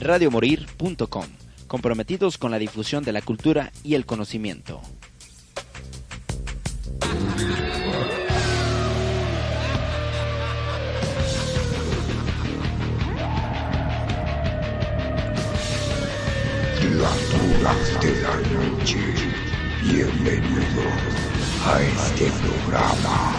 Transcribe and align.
radiomorir.com, 0.00 1.26
comprometidos 1.66 2.38
con 2.38 2.50
la 2.50 2.58
difusión 2.58 3.04
de 3.04 3.12
la 3.12 3.20
cultura 3.20 3.70
y 3.84 3.94
el 3.94 4.06
conocimiento. 4.06 4.80
Las 17.00 17.30
dudas 17.30 18.02
de 18.02 18.22
la 18.22 18.36
noche. 18.36 18.98
Bienvenidos 19.82 21.10
a 21.66 21.82
este 21.82 22.30
programa 22.42 23.32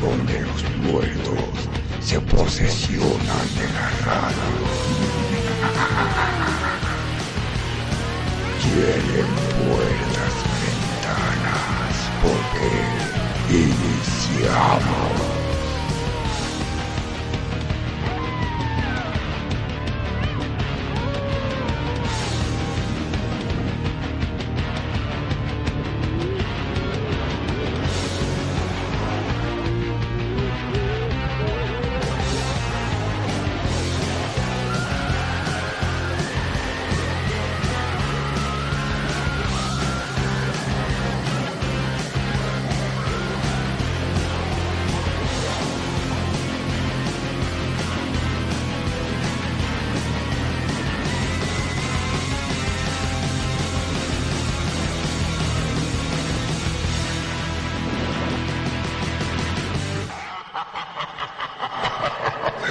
donde 0.00 0.40
los 0.40 0.92
muertos 0.92 1.68
se 2.00 2.20
posesionan 2.20 3.46
de 3.56 3.72
la 3.72 3.90
radio 4.04 4.95
Quieren 8.62 9.30
puertas 9.56 10.34
ventanas 10.62 11.96
porque 12.22 12.68
iniciamos. 13.50 15.35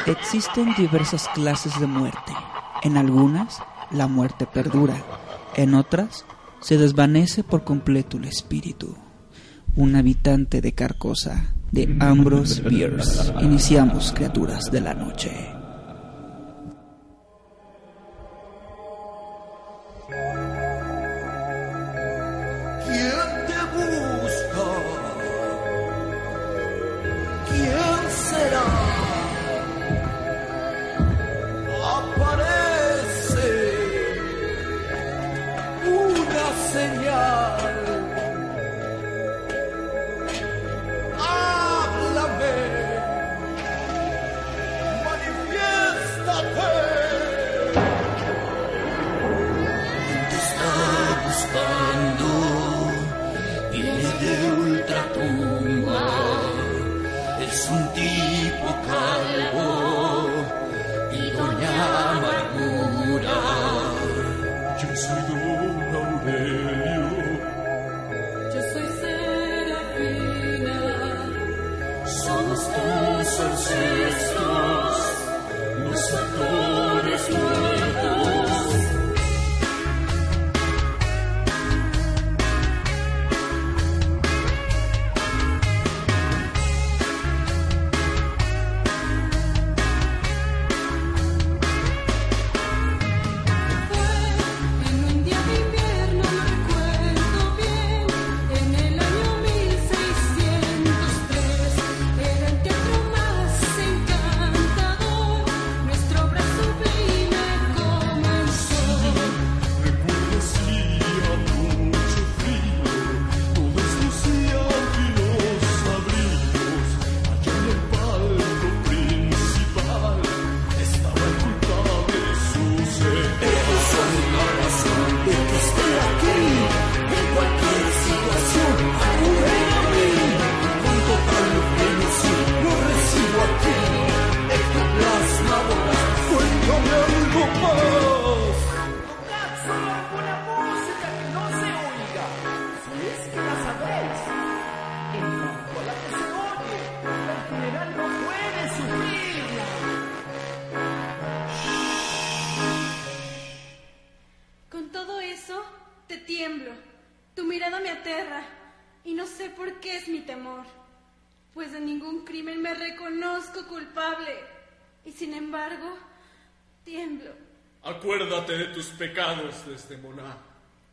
Existen 0.07 0.75
diversas 0.75 1.27
clases 1.29 1.79
de 1.79 1.87
muerte. 1.87 2.31
En 2.83 2.97
algunas, 2.97 3.61
la 3.91 4.07
muerte 4.07 4.45
perdura. 4.45 4.95
En 5.55 5.73
otras, 5.73 6.25
se 6.59 6.77
desvanece 6.77 7.43
por 7.43 7.63
completo 7.63 8.17
el 8.17 8.25
espíritu. 8.25 8.95
Un 9.75 9.95
habitante 9.95 10.61
de 10.61 10.73
Carcosa, 10.73 11.55
de 11.71 11.97
Ambrose 11.99 12.61
Bierce. 12.61 13.33
Iniciamos, 13.41 14.11
criaturas 14.11 14.71
de 14.71 14.81
la 14.81 14.93
noche. 14.93 15.54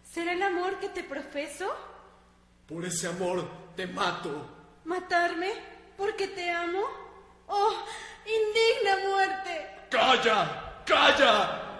¿Será 0.03 0.33
el 0.33 0.43
amor 0.43 0.79
que 0.81 0.89
te 0.89 1.05
profeso? 1.05 1.71
Por 2.67 2.85
ese 2.85 3.09
amor 3.09 3.47
te 3.77 3.87
mato. 3.87 4.47
¿Matarme? 4.85 5.53
¿Porque 5.97 6.29
te 6.29 6.51
amo? 6.51 6.81
¡Oh, 7.49 7.75
indigna 8.25 9.09
muerte! 9.09 9.69
¡Calla! 9.91 10.83
¡Calla! 10.87 11.72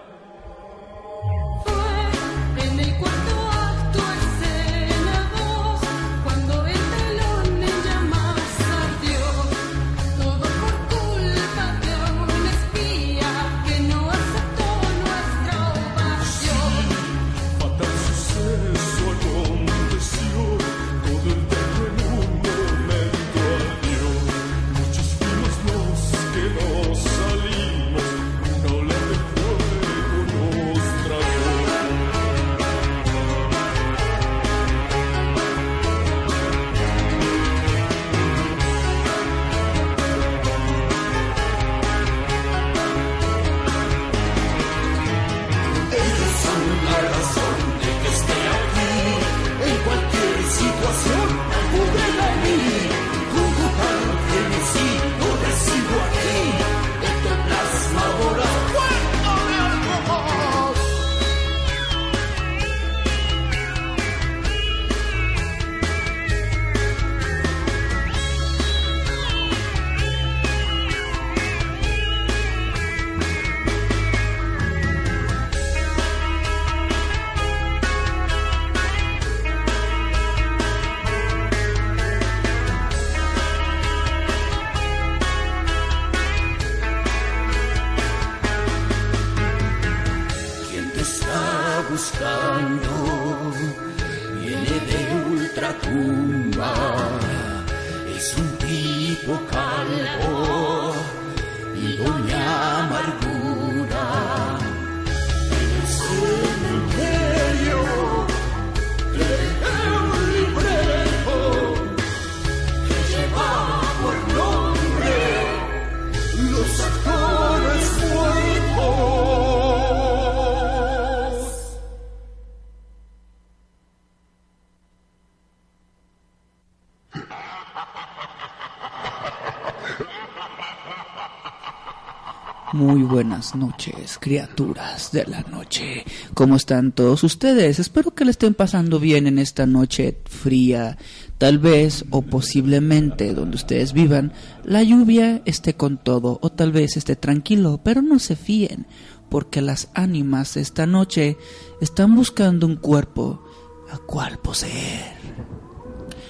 Muy 132.93 133.01
buenas 133.01 133.55
noches, 133.55 134.19
criaturas 134.21 135.11
de 135.11 135.25
la 135.25 135.41
noche. 135.41 136.05
¿Cómo 136.35 136.57
están 136.57 136.91
todos 136.91 137.23
ustedes? 137.23 137.79
Espero 137.79 138.13
que 138.13 138.23
le 138.23 138.29
estén 138.29 138.53
pasando 138.53 138.99
bien 138.99 139.25
en 139.25 139.39
esta 139.39 139.65
noche 139.65 140.19
fría. 140.25 140.99
Tal 141.39 141.57
vez 141.57 142.05
o 142.11 142.21
posiblemente 142.21 143.33
donde 143.33 143.55
ustedes 143.55 143.93
vivan, 143.93 144.31
la 144.63 144.83
lluvia 144.83 145.41
esté 145.45 145.75
con 145.75 145.97
todo 145.97 146.37
o 146.43 146.51
tal 146.51 146.71
vez 146.71 146.95
esté 146.95 147.15
tranquilo, 147.15 147.81
pero 147.83 148.03
no 148.03 148.19
se 148.19 148.35
fíen, 148.35 148.85
porque 149.27 149.63
las 149.63 149.89
ánimas 149.95 150.55
esta 150.55 150.85
noche 150.85 151.35
están 151.81 152.15
buscando 152.15 152.67
un 152.67 152.75
cuerpo 152.75 153.43
a 153.91 153.97
cual 153.97 154.37
poseer. 154.37 155.62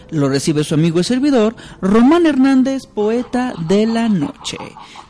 Lo 0.10 0.30
recibe 0.30 0.64
su 0.64 0.74
amigo 0.74 1.00
y 1.00 1.04
servidor, 1.04 1.56
Román 1.82 2.26
Hernández, 2.26 2.86
poeta 2.86 3.54
de 3.68 3.86
la 3.86 4.10
noche. 4.10 4.58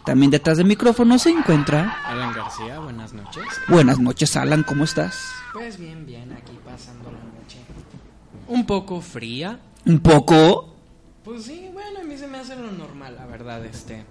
También 0.06 0.31
detrás 0.31 0.57
del 0.57 0.68
micrófono 0.68 1.18
se 1.18 1.30
encuentra... 1.30 1.98
Alan 2.06 2.34
García, 2.34 2.80
buenas 2.80 3.13
noches. 3.13 3.44
Buenas 3.68 4.00
noches, 4.00 4.36
Alan, 4.36 4.63
¿cómo 4.63 4.84
estás? 4.84 5.31
Pues 5.54 5.78
bien, 5.78 6.06
bien, 6.06 6.31
aquí 6.34 6.57
pasando 6.66 7.12
la 7.12 7.19
noche. 7.19 7.60
Un 8.48 8.66
poco 8.66 9.01
fría. 9.01 9.60
Un 9.86 10.00
poco... 10.00 10.75
Pues 11.24 11.44
sí, 11.45 11.69
bueno, 11.72 12.01
a 12.01 12.04
mí 12.04 12.18
se 12.18 12.28
me 12.28 12.40
hace 12.40 12.56
lo 12.56 12.72
normal, 12.72 13.16
la 13.18 13.25
verdad, 13.25 13.66
este. 13.66 14.04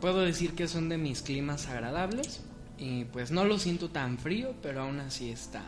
Puedo 0.00 0.20
decir 0.20 0.54
que 0.54 0.68
son 0.68 0.88
de 0.88 0.98
mis 0.98 1.22
climas 1.22 1.68
agradables 1.68 2.42
y 2.76 3.04
pues 3.04 3.30
no 3.30 3.44
lo 3.44 3.58
siento 3.58 3.88
tan 3.88 4.18
frío, 4.18 4.54
pero 4.60 4.82
aún 4.82 5.00
así 5.00 5.30
está. 5.30 5.62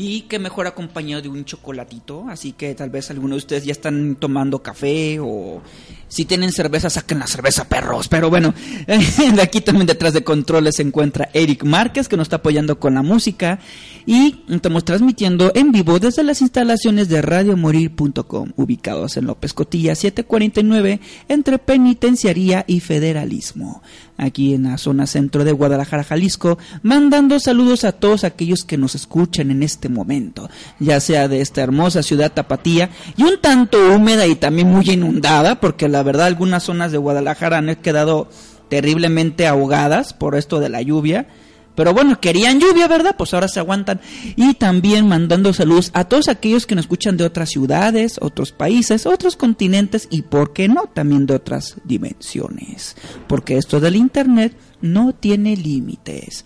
Y 0.00 0.22
que 0.22 0.38
mejor 0.38 0.68
acompañado 0.68 1.20
de 1.20 1.28
un 1.28 1.44
chocolatito, 1.44 2.26
así 2.28 2.52
que 2.52 2.72
tal 2.76 2.88
vez 2.88 3.10
algunos 3.10 3.32
de 3.32 3.38
ustedes 3.38 3.64
ya 3.64 3.72
están 3.72 4.14
tomando 4.14 4.62
café 4.62 5.18
o 5.20 5.60
si 6.08 6.24
tienen 6.24 6.52
cerveza, 6.52 6.90
saquen 6.90 7.18
la 7.18 7.26
cerveza, 7.26 7.68
perros. 7.68 8.08
Pero 8.08 8.30
bueno, 8.30 8.54
de 8.86 9.42
aquí 9.42 9.60
también 9.60 9.86
detrás 9.86 10.14
de 10.14 10.24
controles 10.24 10.76
se 10.76 10.82
encuentra 10.82 11.28
Eric 11.32 11.64
Márquez, 11.64 12.08
que 12.08 12.16
nos 12.16 12.26
está 12.26 12.36
apoyando 12.36 12.78
con 12.78 12.94
la 12.94 13.02
música. 13.02 13.60
Y 14.06 14.42
estamos 14.48 14.84
transmitiendo 14.84 15.52
en 15.54 15.70
vivo 15.70 15.98
desde 15.98 16.24
las 16.24 16.40
instalaciones 16.40 17.10
de 17.10 17.20
radiomorir.com, 17.20 18.52
ubicados 18.56 19.18
en 19.18 19.26
López 19.26 19.52
Cotilla 19.52 19.94
749, 19.94 21.00
entre 21.28 21.58
Penitenciaría 21.58 22.64
y 22.66 22.80
Federalismo. 22.80 23.82
Aquí 24.16 24.54
en 24.54 24.64
la 24.64 24.78
zona 24.78 25.06
centro 25.06 25.44
de 25.44 25.52
Guadalajara, 25.52 26.02
Jalisco, 26.02 26.58
mandando 26.82 27.38
saludos 27.38 27.84
a 27.84 27.92
todos 27.92 28.24
aquellos 28.24 28.64
que 28.64 28.76
nos 28.76 28.96
escuchan 28.96 29.50
en 29.52 29.62
este 29.62 29.88
momento, 29.88 30.50
ya 30.80 30.98
sea 30.98 31.28
de 31.28 31.40
esta 31.40 31.62
hermosa 31.62 32.02
ciudad 32.02 32.32
tapatía 32.32 32.90
y 33.16 33.22
un 33.22 33.40
tanto 33.40 33.78
húmeda 33.94 34.26
y 34.26 34.34
también 34.34 34.72
muy 34.72 34.90
inundada, 34.90 35.60
porque 35.60 35.88
la 35.88 35.97
verdad 36.02 36.26
algunas 36.26 36.62
zonas 36.62 36.92
de 36.92 36.98
Guadalajara 36.98 37.58
han 37.58 37.74
quedado 37.76 38.28
terriblemente 38.68 39.46
ahogadas 39.46 40.12
por 40.12 40.36
esto 40.36 40.60
de 40.60 40.68
la 40.68 40.82
lluvia. 40.82 41.26
Pero 41.74 41.94
bueno, 41.94 42.20
querían 42.20 42.58
lluvia, 42.58 42.88
¿verdad? 42.88 43.14
Pues 43.16 43.32
ahora 43.34 43.46
se 43.46 43.60
aguantan. 43.60 44.00
Y 44.34 44.54
también 44.54 45.06
mandando 45.06 45.52
saludos 45.52 45.92
a 45.94 46.04
todos 46.04 46.26
aquellos 46.26 46.66
que 46.66 46.74
nos 46.74 46.86
escuchan 46.86 47.16
de 47.16 47.22
otras 47.22 47.50
ciudades, 47.50 48.18
otros 48.20 48.50
países, 48.50 49.06
otros 49.06 49.36
continentes 49.36 50.08
y, 50.10 50.22
¿por 50.22 50.52
qué 50.52 50.66
no?, 50.66 50.90
también 50.92 51.26
de 51.26 51.36
otras 51.36 51.76
dimensiones. 51.84 52.96
Porque 53.28 53.58
esto 53.58 53.78
del 53.78 53.94
Internet 53.94 54.56
no 54.80 55.14
tiene 55.14 55.56
límites. 55.56 56.44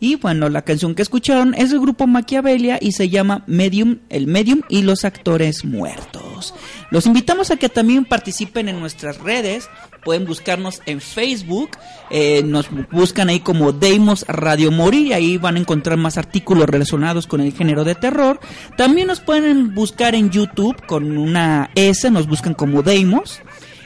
Y 0.00 0.16
bueno, 0.16 0.50
la 0.50 0.60
canción 0.60 0.94
que 0.94 1.00
escucharon 1.00 1.54
es 1.54 1.70
del 1.70 1.80
grupo 1.80 2.06
Maquiavelia 2.06 2.78
y 2.78 2.92
se 2.92 3.08
llama 3.08 3.42
Medium, 3.46 4.00
el 4.10 4.26
Medium 4.26 4.60
y 4.68 4.82
los 4.82 5.06
actores 5.06 5.64
muertos. 5.64 6.52
Los 6.94 7.06
invitamos 7.06 7.50
a 7.50 7.56
que 7.56 7.68
también 7.68 8.04
participen 8.04 8.68
en 8.68 8.78
nuestras 8.78 9.18
redes. 9.18 9.68
Pueden 10.04 10.26
buscarnos 10.26 10.80
en 10.86 11.00
Facebook, 11.00 11.70
eh, 12.08 12.44
nos 12.44 12.68
buscan 12.92 13.28
ahí 13.30 13.40
como 13.40 13.72
Deimos 13.72 14.24
Radio 14.28 14.70
Morir 14.70 15.12
ahí 15.12 15.36
van 15.36 15.56
a 15.56 15.58
encontrar 15.58 15.98
más 15.98 16.18
artículos 16.18 16.68
relacionados 16.68 17.26
con 17.26 17.40
el 17.40 17.52
género 17.52 17.82
de 17.82 17.96
terror. 17.96 18.38
También 18.76 19.08
nos 19.08 19.18
pueden 19.18 19.74
buscar 19.74 20.14
en 20.14 20.30
YouTube 20.30 20.86
con 20.86 21.18
una 21.18 21.68
S, 21.74 22.08
nos 22.12 22.28
buscan 22.28 22.54
como 22.54 22.84
Deimos. 22.84 23.40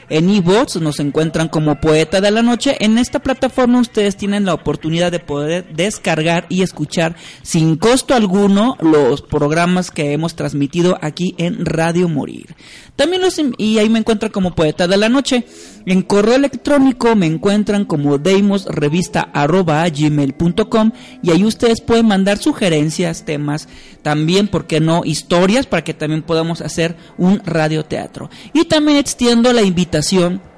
En 0.09 0.27
eBots 0.27 0.77
nos 0.77 0.99
encuentran 0.99 1.49
como 1.49 1.79
Poeta 1.79 2.19
de 2.19 2.31
la 2.31 2.41
Noche. 2.41 2.77
En 2.79 2.97
esta 2.97 3.19
plataforma 3.19 3.79
ustedes 3.79 4.17
tienen 4.17 4.43
la 4.43 4.55
oportunidad 4.55 5.11
de 5.11 5.19
poder 5.19 5.71
descargar 5.75 6.47
y 6.49 6.63
escuchar 6.63 7.15
sin 7.43 7.75
costo 7.75 8.15
alguno 8.15 8.75
los 8.81 9.21
programas 9.21 9.91
que 9.91 10.13
hemos 10.13 10.33
transmitido 10.35 10.97
aquí 11.01 11.35
en 11.37 11.63
Radio 11.63 12.09
Morir. 12.09 12.55
También 12.95 13.21
los 13.21 13.39
y 13.57 13.77
ahí 13.77 13.87
me 13.87 13.99
encuentran 13.99 14.31
como 14.31 14.55
Poeta 14.55 14.87
de 14.87 14.97
la 14.97 15.09
Noche. 15.09 15.45
En 15.85 16.01
correo 16.01 16.33
electrónico 16.35 17.15
me 17.15 17.27
encuentran 17.27 17.85
como 17.85 18.17
deimosrevista@gmail.com 18.17 20.91
y 21.21 21.29
ahí 21.31 21.45
ustedes 21.45 21.81
pueden 21.81 22.07
mandar 22.07 22.39
sugerencias, 22.39 23.25
temas, 23.25 23.67
también, 24.01 24.47
¿por 24.47 24.65
qué 24.65 24.79
no?, 24.79 25.03
historias 25.05 25.67
para 25.67 25.83
que 25.83 25.93
también 25.93 26.23
podamos 26.23 26.61
hacer 26.61 26.95
un 27.17 27.43
radioteatro. 27.45 28.31
Y 28.53 28.63
también 28.65 28.97
extiendo 28.97 29.53
la 29.53 29.61
invitación 29.61 29.98
alimentación 29.99 30.48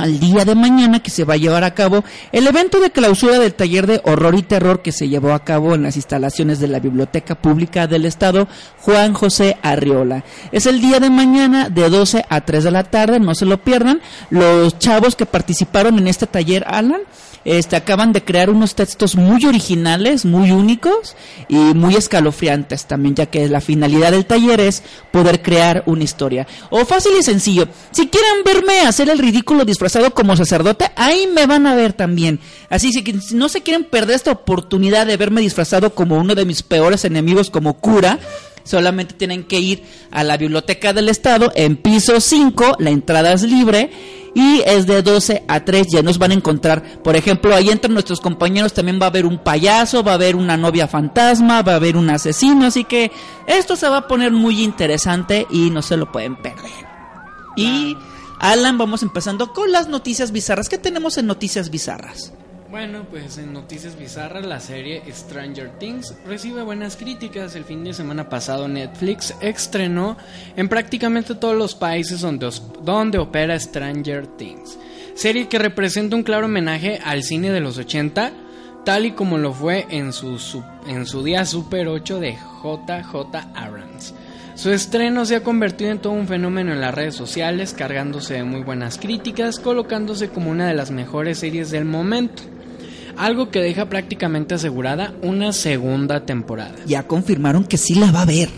al 0.00 0.18
día 0.18 0.44
de 0.44 0.54
mañana 0.54 1.00
que 1.00 1.10
se 1.10 1.24
va 1.24 1.34
a 1.34 1.38
llevar 1.38 1.64
a 1.64 1.74
cabo 1.74 2.04
el 2.32 2.46
evento 2.46 2.80
de 2.80 2.90
clausura 2.90 3.38
del 3.38 3.54
taller 3.54 3.86
de 3.86 4.00
horror 4.04 4.34
y 4.34 4.42
terror 4.42 4.82
que 4.82 4.92
se 4.92 5.08
llevó 5.08 5.32
a 5.32 5.44
cabo 5.44 5.74
en 5.74 5.82
las 5.82 5.96
instalaciones 5.96 6.58
de 6.58 6.68
la 6.68 6.80
Biblioteca 6.80 7.34
Pública 7.34 7.86
del 7.86 8.06
Estado 8.06 8.48
Juan 8.80 9.14
José 9.14 9.56
Arriola. 9.62 10.24
Es 10.52 10.66
el 10.66 10.80
día 10.80 11.00
de 11.00 11.10
mañana 11.10 11.68
de 11.68 11.88
12 11.88 12.24
a 12.28 12.40
3 12.40 12.64
de 12.64 12.70
la 12.70 12.84
tarde, 12.84 13.20
no 13.20 13.34
se 13.34 13.46
lo 13.46 13.58
pierdan. 13.58 14.00
Los 14.30 14.78
chavos 14.78 15.16
que 15.16 15.26
participaron 15.26 15.98
en 15.98 16.08
este 16.08 16.26
taller, 16.26 16.64
Alan, 16.66 17.02
este, 17.44 17.76
acaban 17.76 18.12
de 18.12 18.22
crear 18.22 18.50
unos 18.50 18.74
textos 18.74 19.16
muy 19.16 19.44
originales, 19.46 20.24
muy 20.24 20.50
únicos 20.50 21.16
y 21.48 21.56
muy 21.56 21.96
escalofriantes 21.96 22.84
también, 22.84 23.14
ya 23.14 23.26
que 23.26 23.48
la 23.48 23.60
finalidad 23.60 24.12
del 24.12 24.26
taller 24.26 24.60
es 24.60 24.82
poder 25.10 25.40
crear 25.40 25.82
una 25.86 26.04
historia. 26.04 26.46
O 26.68 26.84
fácil 26.84 27.12
y 27.18 27.22
sencillo, 27.22 27.66
si 27.92 28.08
quieren 28.08 28.44
verme 28.44 28.80
hacer 28.80 29.08
el 29.08 29.18
ridículo 29.18 29.64
disfrazado 29.64 29.89
como 30.14 30.36
sacerdote, 30.36 30.90
ahí 30.96 31.28
me 31.34 31.46
van 31.46 31.66
a 31.66 31.74
ver 31.74 31.92
también. 31.92 32.40
Así 32.68 32.90
que 33.02 33.20
si 33.20 33.34
no 33.34 33.48
se 33.48 33.62
quieren 33.62 33.84
perder 33.84 34.16
esta 34.16 34.32
oportunidad 34.32 35.06
de 35.06 35.16
verme 35.16 35.40
disfrazado 35.40 35.94
como 35.94 36.18
uno 36.18 36.34
de 36.34 36.44
mis 36.44 36.62
peores 36.62 37.04
enemigos 37.04 37.50
como 37.50 37.74
cura, 37.74 38.18
solamente 38.64 39.14
tienen 39.14 39.44
que 39.44 39.58
ir 39.58 39.82
a 40.10 40.24
la 40.24 40.36
biblioteca 40.36 40.92
del 40.92 41.08
estado 41.08 41.52
en 41.54 41.76
piso 41.76 42.20
5, 42.20 42.76
la 42.78 42.90
entrada 42.90 43.32
es 43.32 43.42
libre 43.42 43.90
y 44.34 44.62
es 44.64 44.86
de 44.86 45.02
12 45.02 45.44
a 45.48 45.64
3, 45.64 45.88
ya 45.90 46.02
nos 46.02 46.18
van 46.18 46.30
a 46.30 46.34
encontrar, 46.34 47.02
por 47.02 47.16
ejemplo, 47.16 47.54
ahí 47.54 47.68
entre 47.68 47.92
nuestros 47.92 48.20
compañeros 48.20 48.72
también 48.72 49.00
va 49.00 49.06
a 49.06 49.08
haber 49.08 49.26
un 49.26 49.38
payaso, 49.38 50.04
va 50.04 50.12
a 50.12 50.14
haber 50.14 50.36
una 50.36 50.56
novia 50.56 50.86
fantasma, 50.86 51.62
va 51.62 51.72
a 51.72 51.76
haber 51.76 51.96
un 51.96 52.10
asesino, 52.10 52.66
así 52.66 52.84
que 52.84 53.10
esto 53.46 53.76
se 53.76 53.88
va 53.88 53.98
a 53.98 54.08
poner 54.08 54.30
muy 54.30 54.62
interesante 54.62 55.46
y 55.50 55.70
no 55.70 55.82
se 55.82 55.96
lo 55.96 56.12
pueden 56.12 56.36
perder. 56.36 56.70
Y 57.56 57.96
Alan, 58.40 58.78
vamos 58.78 59.02
empezando 59.02 59.52
con 59.52 59.70
las 59.70 59.88
noticias 59.88 60.32
bizarras. 60.32 60.68
¿Qué 60.68 60.78
tenemos 60.78 61.18
en 61.18 61.26
noticias 61.26 61.70
bizarras? 61.70 62.32
Bueno, 62.70 63.04
pues 63.10 63.36
en 63.36 63.52
noticias 63.52 63.98
bizarras, 63.98 64.46
la 64.46 64.60
serie 64.60 65.02
Stranger 65.12 65.70
Things 65.78 66.14
recibe 66.24 66.62
buenas 66.62 66.96
críticas. 66.96 67.54
El 67.56 67.64
fin 67.64 67.82
de 67.84 67.92
semana 67.92 68.28
pasado 68.28 68.68
Netflix 68.68 69.34
estrenó 69.40 70.16
en 70.56 70.68
prácticamente 70.68 71.34
todos 71.34 71.56
los 71.56 71.74
países 71.74 72.20
donde, 72.20 72.48
donde 72.82 73.18
opera 73.18 73.58
Stranger 73.58 74.26
Things. 74.26 74.78
Serie 75.14 75.48
que 75.48 75.58
representa 75.58 76.16
un 76.16 76.22
claro 76.22 76.46
homenaje 76.46 77.00
al 77.04 77.24
cine 77.24 77.50
de 77.50 77.60
los 77.60 77.76
80, 77.76 78.32
tal 78.84 79.04
y 79.04 79.12
como 79.12 79.36
lo 79.36 79.52
fue 79.52 79.86
en 79.90 80.12
su, 80.12 80.38
su- 80.38 80.62
en 80.86 81.04
su 81.06 81.22
día 81.24 81.44
Super 81.44 81.88
8 81.88 82.20
de 82.20 82.38
JJ 82.62 83.36
Abrams. 83.54 84.14
Su 84.60 84.70
estreno 84.72 85.24
se 85.24 85.36
ha 85.36 85.42
convertido 85.42 85.90
en 85.90 86.00
todo 86.00 86.12
un 86.12 86.28
fenómeno 86.28 86.70
en 86.74 86.82
las 86.82 86.94
redes 86.94 87.14
sociales, 87.14 87.72
cargándose 87.72 88.34
de 88.34 88.44
muy 88.44 88.62
buenas 88.62 88.98
críticas, 88.98 89.58
colocándose 89.58 90.28
como 90.28 90.50
una 90.50 90.66
de 90.66 90.74
las 90.74 90.90
mejores 90.90 91.38
series 91.38 91.70
del 91.70 91.86
momento. 91.86 92.42
algo 93.16 93.50
que 93.50 93.60
deja 93.60 93.88
prácticamente 93.88 94.54
asegurada 94.54 95.14
una 95.22 95.54
segunda 95.54 96.26
temporada. 96.26 96.74
Ya 96.84 97.04
confirmaron 97.04 97.64
que 97.64 97.78
sí 97.78 97.94
la 97.94 98.12
va 98.12 98.20
a 98.22 98.26
ver. 98.26 98.50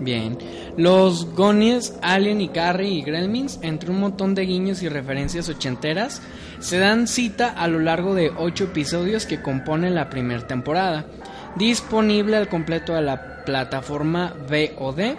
Bien, 0.00 0.36
los 0.76 1.32
Gonies, 1.36 1.94
Alien 2.02 2.40
y 2.40 2.48
Carrie 2.48 2.90
y 2.90 3.02
Gremlins, 3.02 3.60
entre 3.62 3.92
un 3.92 4.00
montón 4.00 4.34
de 4.34 4.46
guiños 4.46 4.82
y 4.82 4.88
referencias 4.88 5.48
ochenteras, 5.48 6.22
se 6.58 6.78
dan 6.78 7.06
cita 7.06 7.50
a 7.50 7.68
lo 7.68 7.78
largo 7.78 8.16
de 8.16 8.32
ocho 8.36 8.64
episodios 8.64 9.26
que 9.26 9.40
componen 9.40 9.94
la 9.94 10.10
primera 10.10 10.44
temporada, 10.44 11.06
disponible 11.54 12.36
al 12.36 12.48
completo 12.48 12.94
de 12.94 13.02
la 13.02 13.36
plataforma 13.46 14.34
VOD. 14.48 15.16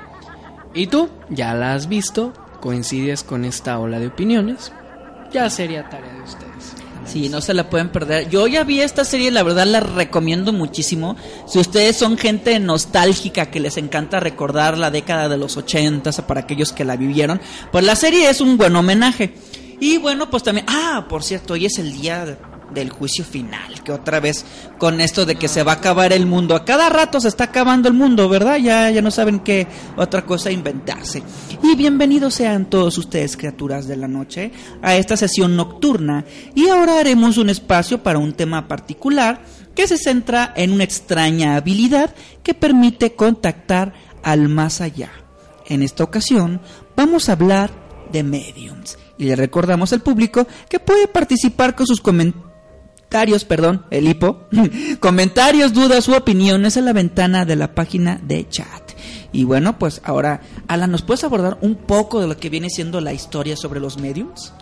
¿Y 0.77 0.87
tú? 0.87 1.09
¿Ya 1.29 1.53
la 1.53 1.73
has 1.73 1.87
visto? 1.89 2.33
¿Coincides 2.61 3.23
con 3.23 3.45
esta 3.45 3.79
ola 3.79 3.99
de 3.99 4.07
opiniones? 4.07 4.71
Ya 5.31 5.49
sería 5.49 5.89
tarea 5.89 6.13
de 6.13 6.21
ustedes. 6.21 6.73
Sí, 7.05 7.29
no 7.29 7.39
se 7.41 7.53
la 7.53 7.69
pueden 7.69 7.89
perder. 7.89 8.29
Yo 8.29 8.47
ya 8.47 8.63
vi 8.65 8.81
esta 8.81 9.05
serie, 9.05 9.31
la 9.31 9.41
verdad 9.43 9.65
la 9.65 9.79
recomiendo 9.79 10.51
muchísimo. 10.51 11.15
Si 11.47 11.57
ustedes 11.57 11.95
son 11.95 12.17
gente 12.17 12.59
nostálgica 12.59 13.45
que 13.45 13.61
les 13.61 13.77
encanta 13.77 14.19
recordar 14.19 14.77
la 14.77 14.91
década 14.91 15.29
de 15.29 15.37
los 15.37 15.55
ochentas, 15.55 16.21
para 16.21 16.41
aquellos 16.41 16.73
que 16.73 16.83
la 16.83 16.97
vivieron, 16.97 17.39
pues 17.71 17.85
la 17.85 17.95
serie 17.95 18.29
es 18.29 18.41
un 18.41 18.57
buen 18.57 18.75
homenaje. 18.75 19.33
Y 19.79 19.97
bueno, 19.99 20.29
pues 20.29 20.43
también, 20.43 20.65
ah, 20.69 21.05
por 21.07 21.23
cierto, 21.23 21.53
hoy 21.53 21.65
es 21.65 21.77
el 21.79 21.93
día 21.93 22.25
de- 22.25 22.37
del 22.73 22.89
juicio 22.89 23.23
final, 23.23 23.76
que 23.87 23.93
otra 23.93 24.19
vez 24.19 24.43
con 24.77 24.99
esto 24.99 25.25
de 25.25 25.35
que 25.35 25.47
se 25.47 25.63
va 25.63 25.71
a 25.71 25.75
acabar 25.75 26.11
el 26.11 26.25
mundo, 26.25 26.55
a 26.55 26.65
cada 26.65 26.89
rato 26.89 27.21
se 27.21 27.29
está 27.29 27.45
acabando 27.45 27.87
el 27.87 27.93
mundo, 27.93 28.27
¿verdad? 28.27 28.57
Ya, 28.57 28.91
ya 28.91 29.01
no 29.01 29.11
saben 29.11 29.39
qué 29.39 29.65
otra 29.95 30.25
cosa 30.25 30.51
inventarse. 30.51 31.23
Y 31.63 31.73
bienvenidos 31.77 32.33
sean 32.33 32.69
todos 32.69 32.97
ustedes, 32.97 33.37
criaturas 33.37 33.87
de 33.87 33.95
la 33.95 34.09
noche, 34.09 34.51
a 34.81 34.97
esta 34.97 35.15
sesión 35.15 35.55
nocturna. 35.55 36.25
Y 36.53 36.67
ahora 36.67 36.99
haremos 36.99 37.37
un 37.37 37.49
espacio 37.49 38.03
para 38.03 38.19
un 38.19 38.33
tema 38.33 38.67
particular 38.67 39.41
que 39.73 39.87
se 39.87 39.97
centra 39.97 40.51
en 40.57 40.73
una 40.73 40.83
extraña 40.83 41.55
habilidad 41.55 42.13
que 42.43 42.53
permite 42.53 43.15
contactar 43.15 43.93
al 44.21 44.49
más 44.49 44.81
allá. 44.81 45.11
En 45.65 45.81
esta 45.81 46.03
ocasión 46.03 46.59
vamos 46.97 47.29
a 47.29 47.33
hablar 47.33 47.71
de 48.11 48.23
mediums 48.23 48.97
y 49.17 49.25
le 49.25 49.35
recordamos 49.37 49.93
al 49.93 50.01
público 50.01 50.45
que 50.69 50.79
puede 50.79 51.07
participar 51.07 51.75
con 51.75 51.87
sus 51.87 52.01
comentarios, 52.01 52.46
perdón, 53.47 53.85
el 53.89 54.07
hipo, 54.07 54.47
comentarios, 54.99 55.73
dudas 55.73 56.07
u 56.07 56.15
opiniones 56.15 56.77
en 56.77 56.85
la 56.85 56.93
ventana 56.93 57.45
de 57.45 57.55
la 57.55 57.73
página 57.73 58.19
de 58.23 58.47
chat. 58.47 58.91
Y 59.31 59.43
bueno, 59.43 59.77
pues 59.77 60.01
ahora, 60.03 60.41
Alan, 60.67 60.91
¿nos 60.91 61.01
puedes 61.01 61.23
abordar 61.23 61.57
un 61.61 61.75
poco 61.75 62.21
de 62.21 62.27
lo 62.27 62.37
que 62.37 62.49
viene 62.49 62.69
siendo 62.69 63.01
la 63.01 63.13
historia 63.13 63.55
sobre 63.55 63.79
los 63.79 63.97
mediums? 63.97 64.53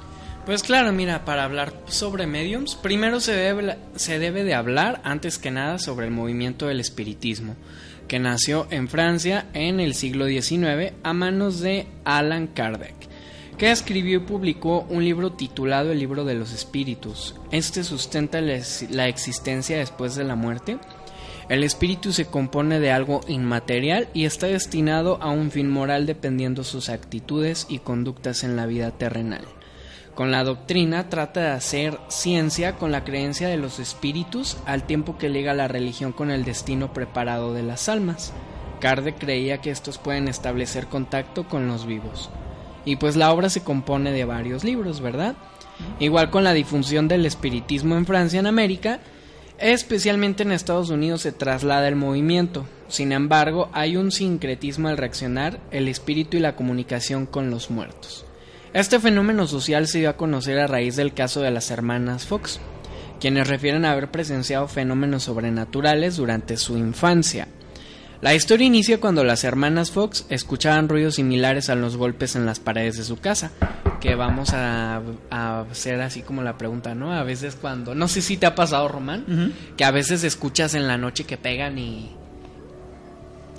Pues 0.45 0.61
claro, 0.61 0.91
mira, 0.91 1.25
para 1.25 1.43
hablar 1.43 1.73
sobre 1.87 2.27
mediums, 2.27 2.75
primero 2.75 3.19
se 3.19 3.33
debe, 3.33 3.77
se 3.95 4.19
debe 4.19 4.43
de 4.43 4.53
hablar 4.53 5.01
antes 5.03 5.39
que 5.39 5.49
nada 5.49 5.79
sobre 5.79 6.05
el 6.05 6.11
movimiento 6.11 6.67
del 6.67 6.79
espiritismo, 6.79 7.55
que 8.07 8.19
nació 8.19 8.67
en 8.69 8.87
Francia 8.87 9.47
en 9.53 9.79
el 9.79 9.95
siglo 9.95 10.27
XIX 10.27 10.93
a 11.01 11.13
manos 11.13 11.61
de 11.61 11.87
Allan 12.03 12.45
Kardec, 12.45 12.93
que 13.57 13.71
escribió 13.71 14.17
y 14.17 14.21
publicó 14.21 14.85
un 14.89 15.03
libro 15.03 15.31
titulado 15.31 15.91
El 15.91 15.99
libro 15.99 16.25
de 16.25 16.35
los 16.35 16.51
espíritus. 16.51 17.35
Este 17.51 17.83
sustenta 17.83 18.41
la 18.41 18.55
ex- 18.55 18.89
la 18.89 19.07
existencia 19.07 19.77
después 19.77 20.15
de 20.15 20.23
la 20.23 20.35
muerte. 20.35 20.77
El 21.47 21.63
espíritu 21.63 22.11
se 22.11 22.25
compone 22.25 22.79
de 22.79 22.91
algo 22.91 23.21
inmaterial 23.27 24.09
y 24.13 24.25
está 24.25 24.47
destinado 24.47 25.21
a 25.21 25.29
un 25.29 25.51
fin 25.51 25.69
moral 25.69 26.05
dependiendo 26.05 26.63
sus 26.63 26.89
actitudes 26.89 27.67
y 27.69 27.79
conductas 27.79 28.43
en 28.43 28.55
la 28.55 28.65
vida 28.65 28.91
terrenal. 28.91 29.45
Con 30.15 30.31
la 30.31 30.43
doctrina 30.43 31.09
trata 31.09 31.41
de 31.41 31.47
hacer 31.49 31.99
ciencia 32.07 32.77
con 32.77 32.91
la 32.91 33.03
creencia 33.03 33.47
de 33.47 33.57
los 33.57 33.79
espíritus 33.79 34.57
al 34.65 34.83
tiempo 34.83 35.17
que 35.17 35.29
liga 35.29 35.53
la 35.53 35.67
religión 35.67 36.13
con 36.13 36.31
el 36.31 36.45
destino 36.45 36.93
preparado 36.93 37.53
de 37.53 37.63
las 37.63 37.89
almas. 37.89 38.33
Kardec 38.79 39.19
creía 39.19 39.59
que 39.61 39.71
estos 39.71 39.97
pueden 39.97 40.27
establecer 40.27 40.87
contacto 40.87 41.47
con 41.47 41.67
los 41.67 41.85
vivos. 41.85 42.29
Y 42.85 42.97
pues 42.97 43.15
la 43.15 43.31
obra 43.31 43.49
se 43.49 43.63
compone 43.63 44.11
de 44.11 44.25
varios 44.25 44.63
libros, 44.63 45.01
¿verdad? 45.01 45.35
Igual 45.99 46.29
con 46.29 46.43
la 46.43 46.53
difusión 46.53 47.07
del 47.07 47.25
espiritismo 47.25 47.95
en 47.97 48.05
Francia 48.05 48.39
en 48.39 48.47
América, 48.47 48.99
especialmente 49.57 50.43
en 50.43 50.51
Estados 50.51 50.89
Unidos 50.89 51.21
se 51.21 51.31
traslada 51.31 51.87
el 51.87 51.95
movimiento. 51.95 52.65
Sin 52.87 53.11
embargo, 53.11 53.69
hay 53.73 53.97
un 53.97 54.11
sincretismo 54.11 54.87
al 54.87 54.97
reaccionar, 54.97 55.59
el 55.71 55.87
espíritu 55.87 56.37
y 56.37 56.41
la 56.41 56.55
comunicación 56.55 57.25
con 57.25 57.49
los 57.49 57.71
muertos. 57.71 58.25
Este 58.73 58.99
fenómeno 58.99 59.47
social 59.47 59.87
se 59.87 59.99
dio 59.99 60.09
a 60.09 60.17
conocer 60.17 60.59
a 60.59 60.67
raíz 60.67 60.95
del 60.95 61.13
caso 61.13 61.41
de 61.41 61.49
las 61.49 61.71
hermanas 61.71 62.25
Fox, 62.25 62.59
quienes 63.19 63.47
refieren 63.47 63.85
a 63.85 63.93
haber 63.93 64.11
presenciado 64.11 64.67
fenómenos 64.67 65.23
sobrenaturales 65.23 66.17
durante 66.17 66.57
su 66.57 66.77
infancia. 66.77 67.47
La 68.25 68.33
historia 68.33 68.65
inicia 68.65 68.99
cuando 68.99 69.23
las 69.23 69.43
hermanas 69.43 69.91
Fox 69.91 70.25
escuchaban 70.29 70.89
ruidos 70.89 71.13
similares 71.13 71.69
a 71.69 71.75
los 71.75 71.95
golpes 71.95 72.35
en 72.35 72.47
las 72.47 72.59
paredes 72.59 72.97
de 72.97 73.03
su 73.03 73.17
casa, 73.17 73.51
que 74.01 74.15
vamos 74.15 74.51
a, 74.51 75.03
a 75.29 75.59
hacer 75.59 76.01
así 76.01 76.23
como 76.23 76.41
la 76.41 76.57
pregunta, 76.57 76.95
¿no? 76.95 77.13
A 77.13 77.21
veces 77.21 77.55
cuando, 77.55 77.93
no 77.93 78.07
sé 78.07 78.23
si 78.23 78.37
te 78.37 78.47
ha 78.47 78.55
pasado, 78.55 78.87
Román, 78.87 79.53
que 79.77 79.85
a 79.85 79.91
veces 79.91 80.23
escuchas 80.23 80.73
en 80.73 80.87
la 80.87 80.97
noche 80.97 81.25
que 81.25 81.37
pegan 81.37 81.77
y 81.77 82.13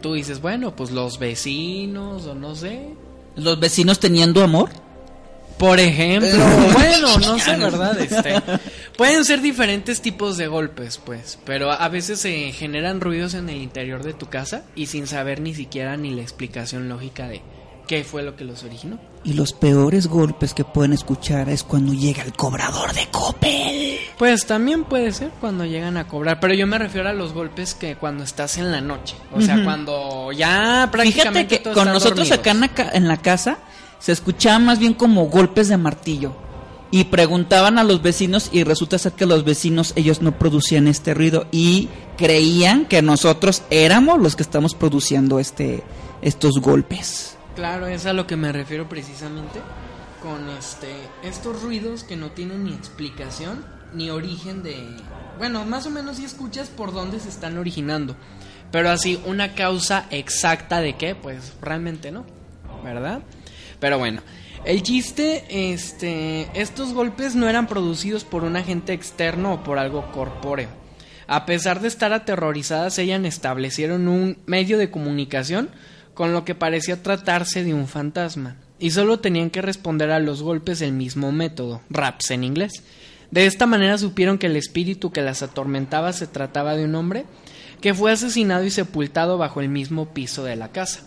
tú 0.02 0.14
dices, 0.14 0.40
bueno, 0.40 0.75
pues 0.75 0.90
los 0.90 1.20
vecinos 1.20 2.26
o 2.26 2.35
no 2.35 2.56
sé, 2.56 2.88
¿Los 3.37 3.61
vecinos 3.61 4.00
teniendo 4.00 4.42
amor? 4.42 4.70
Por 5.58 5.80
ejemplo, 5.80 6.28
bueno, 6.72 7.18
no 7.18 7.38
sé, 7.38 7.56
¿verdad? 7.56 7.98
Este, 8.00 8.34
pueden 8.96 9.25
ser 9.25 9.40
diferentes 9.40 10.00
tipos 10.02 10.36
de 10.36 10.46
golpes, 10.48 10.98
pues, 11.04 11.38
pero 11.44 11.70
a 11.72 11.88
veces 11.88 12.20
se 12.20 12.52
generan 12.52 13.00
ruidos 13.00 13.34
en 13.34 13.48
el 13.48 13.56
interior 13.62 14.02
de 14.02 14.12
tu 14.14 14.26
casa 14.26 14.64
y 14.75 14.86
sin 14.86 15.06
saber 15.06 15.40
ni 15.40 15.54
siquiera 15.54 15.96
ni 15.96 16.10
la 16.14 16.22
explicación 16.22 16.88
lógica 16.88 17.28
de 17.28 17.42
qué 17.86 18.02
fue 18.04 18.22
lo 18.22 18.34
que 18.36 18.44
los 18.44 18.64
originó. 18.64 18.98
Y 19.25 19.32
los 19.34 19.52
peores 19.52 20.06
golpes 20.08 20.54
que 20.54 20.64
pueden 20.64 20.92
escuchar 20.92 21.48
es 21.48 21.62
cuando 21.64 21.92
llega 21.92 22.22
el 22.22 22.32
cobrador 22.32 22.92
de 22.92 23.06
Coppel. 23.10 23.98
Pues 24.18 24.46
también 24.46 24.84
puede 24.84 25.12
ser 25.12 25.30
cuando 25.40 25.64
llegan 25.64 25.96
a 25.96 26.06
cobrar, 26.06 26.38
pero 26.40 26.54
yo 26.54 26.66
me 26.66 26.78
refiero 26.78 27.08
a 27.08 27.12
los 27.12 27.32
golpes 27.32 27.75
que 27.75 27.96
cuando 27.96 28.25
estás 28.25 28.56
en 28.58 28.70
la 28.72 28.80
noche, 28.80 29.14
o 29.32 29.40
sea, 29.40 29.62
cuando 29.64 30.30
ya 30.32 30.48
Fíjate 30.86 30.90
prácticamente 30.92 31.56
que 31.58 31.62
todos 31.62 31.75
con 31.75 31.82
están 31.88 31.94
nosotros 31.94 32.28
dormidos. 32.28 32.38
acá 32.38 32.50
en 32.52 32.60
la, 32.60 32.68
ca- 32.68 32.90
en 32.92 33.08
la 33.08 33.16
casa 33.18 33.58
se 33.99 34.12
escuchaban 34.12 34.65
más 34.65 34.79
bien 34.79 34.95
como 34.95 35.26
golpes 35.26 35.69
de 35.69 35.76
martillo. 35.76 36.35
Y 36.91 37.05
preguntaban 37.05 37.79
a 37.79 37.85
los 37.85 38.00
vecinos 38.00 38.49
y 38.53 38.62
resulta 38.62 38.99
ser 38.99 39.12
que 39.12 39.26
los 39.26 39.45
vecinos 39.45 39.93
ellos 39.97 40.23
no 40.23 40.38
producían 40.38 40.87
este 40.87 41.15
ruido 41.15 41.47
y 41.50 41.88
creían 42.17 42.87
que 42.87 43.03
nosotros 43.03 43.62
éramos 43.71 44.21
los 44.21 44.37
que 44.37 44.45
estamos 44.45 44.75
produciendo 44.75 45.41
este 45.41 45.83
estos 46.23 46.61
golpes. 46.61 47.37
Claro, 47.57 47.87
es 47.88 48.07
a 48.07 48.12
lo 48.12 48.26
que 48.26 48.37
me 48.37 48.53
refiero 48.53 48.88
precisamente 48.88 49.61
con 50.23 50.49
este 50.50 50.95
estos 51.25 51.61
ruidos 51.62 52.05
que 52.05 52.17
no 52.17 52.31
tienen 52.31 52.65
ni 52.65 52.73
explicación 52.73 53.65
ni 53.93 54.11
origen 54.11 54.62
de 54.62 54.76
bueno, 55.38 55.65
más 55.65 55.87
o 55.87 55.91
menos 55.91 56.17
si 56.17 56.25
escuchas 56.25 56.69
por 56.69 56.93
dónde 56.93 57.21
se 57.21 57.29
están 57.29 57.59
originando, 57.59 58.17
pero 58.71 58.91
así 58.91 59.21
una 59.26 59.55
causa 59.55 60.07
exacta 60.11 60.81
de 60.81 60.97
qué, 60.97 61.15
pues 61.15 61.53
realmente 61.61 62.11
no, 62.11 62.25
¿verdad? 62.83 63.21
Pero 63.80 63.99
bueno, 63.99 64.23
el 64.64 64.83
chiste 64.83 65.45
este 65.73 66.49
estos 66.54 66.92
golpes 66.92 67.35
no 67.35 67.49
eran 67.49 67.66
producidos 67.66 68.25
por 68.25 68.45
un 68.45 68.56
agente 68.56 68.92
externo 68.92 69.54
o 69.54 69.62
por 69.62 69.78
algo 69.78 70.11
corpóreo. 70.12 70.68
A 71.28 71.45
pesar 71.45 71.80
de 71.80 71.88
estar 71.88 72.12
aterrorizadas, 72.12 72.99
ellas 72.99 73.25
establecieron 73.25 74.09
un 74.09 74.38
medio 74.47 74.78
de 74.78 74.90
comunicación 74.90 75.71
con 76.14 76.33
lo 76.33 76.45
que 76.45 76.54
parecía 76.54 77.02
tratarse 77.02 77.62
de 77.62 77.75
un 77.75 77.88
fantasma, 77.88 78.56
y 78.78 78.90
solo 78.90 79.21
tenían 79.21 79.50
que 79.50 79.61
responder 79.61 80.11
a 80.11 80.18
los 80.18 80.42
golpes 80.42 80.78
del 80.78 80.92
mismo 80.92 81.30
método, 81.33 81.83
raps 81.90 82.30
en 82.30 82.45
inglés. 82.45 82.83
De 83.30 83.47
esta 83.47 83.66
manera 83.66 83.99
supieron 83.99 84.38
que 84.38 84.47
el 84.47 84.56
espíritu 84.56 85.11
que 85.11 85.21
las 85.21 85.42
atormentaba 85.42 86.12
se 86.12 86.26
trataba 86.26 86.76
de 86.76 86.85
un 86.85 86.95
hombre 86.95 87.25
que 87.80 87.92
fue 87.92 88.12
asesinado 88.12 88.64
y 88.64 88.71
sepultado 88.71 89.37
bajo 89.37 89.61
el 89.61 89.68
mismo 89.68 90.14
piso 90.14 90.45
de 90.45 90.56
la 90.56 90.68
casa. 90.68 91.02